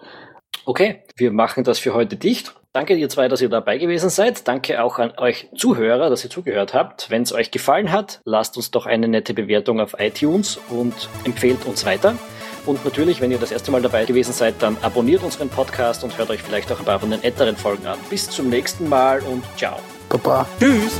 Okay, 0.65 1.03
wir 1.15 1.31
machen 1.31 1.63
das 1.63 1.79
für 1.79 1.93
heute 1.93 2.17
dicht. 2.17 2.53
Danke 2.73 2.95
ihr 2.95 3.07
zwei, 3.07 3.29
dass 3.29 3.41
ihr 3.41 3.47
dabei 3.47 3.77
gewesen 3.77 4.09
seid. 4.09 4.45
Danke 4.45 4.83
auch 4.83 4.99
an 4.99 5.13
euch 5.17 5.47
Zuhörer, 5.55 6.09
dass 6.09 6.25
ihr 6.25 6.29
zugehört 6.29 6.73
habt. 6.73 7.09
Wenn 7.09 7.21
es 7.21 7.31
euch 7.31 7.49
gefallen 7.49 7.93
hat, 7.93 8.19
lasst 8.25 8.57
uns 8.57 8.71
doch 8.71 8.87
eine 8.87 9.07
nette 9.07 9.33
Bewertung 9.33 9.79
auf 9.79 9.95
iTunes 9.99 10.59
und 10.69 11.07
empfehlt 11.23 11.65
uns 11.65 11.85
weiter. 11.85 12.17
Und 12.65 12.83
natürlich, 12.83 13.21
wenn 13.21 13.31
ihr 13.31 13.37
das 13.37 13.51
erste 13.51 13.71
Mal 13.71 13.81
dabei 13.81 14.05
gewesen 14.05 14.33
seid, 14.33 14.55
dann 14.59 14.77
abonniert 14.81 15.23
unseren 15.23 15.49
Podcast 15.49 16.03
und 16.03 16.17
hört 16.17 16.29
euch 16.29 16.41
vielleicht 16.41 16.71
auch 16.71 16.79
ein 16.79 16.85
paar 16.85 16.99
von 16.99 17.11
den 17.11 17.23
älteren 17.23 17.55
Folgen 17.57 17.85
an. 17.87 17.99
Bis 18.09 18.29
zum 18.29 18.49
nächsten 18.49 18.89
Mal 18.89 19.21
und 19.21 19.43
ciao. 19.57 19.79
Baba. 20.09 20.47
Tschüss! 20.59 20.93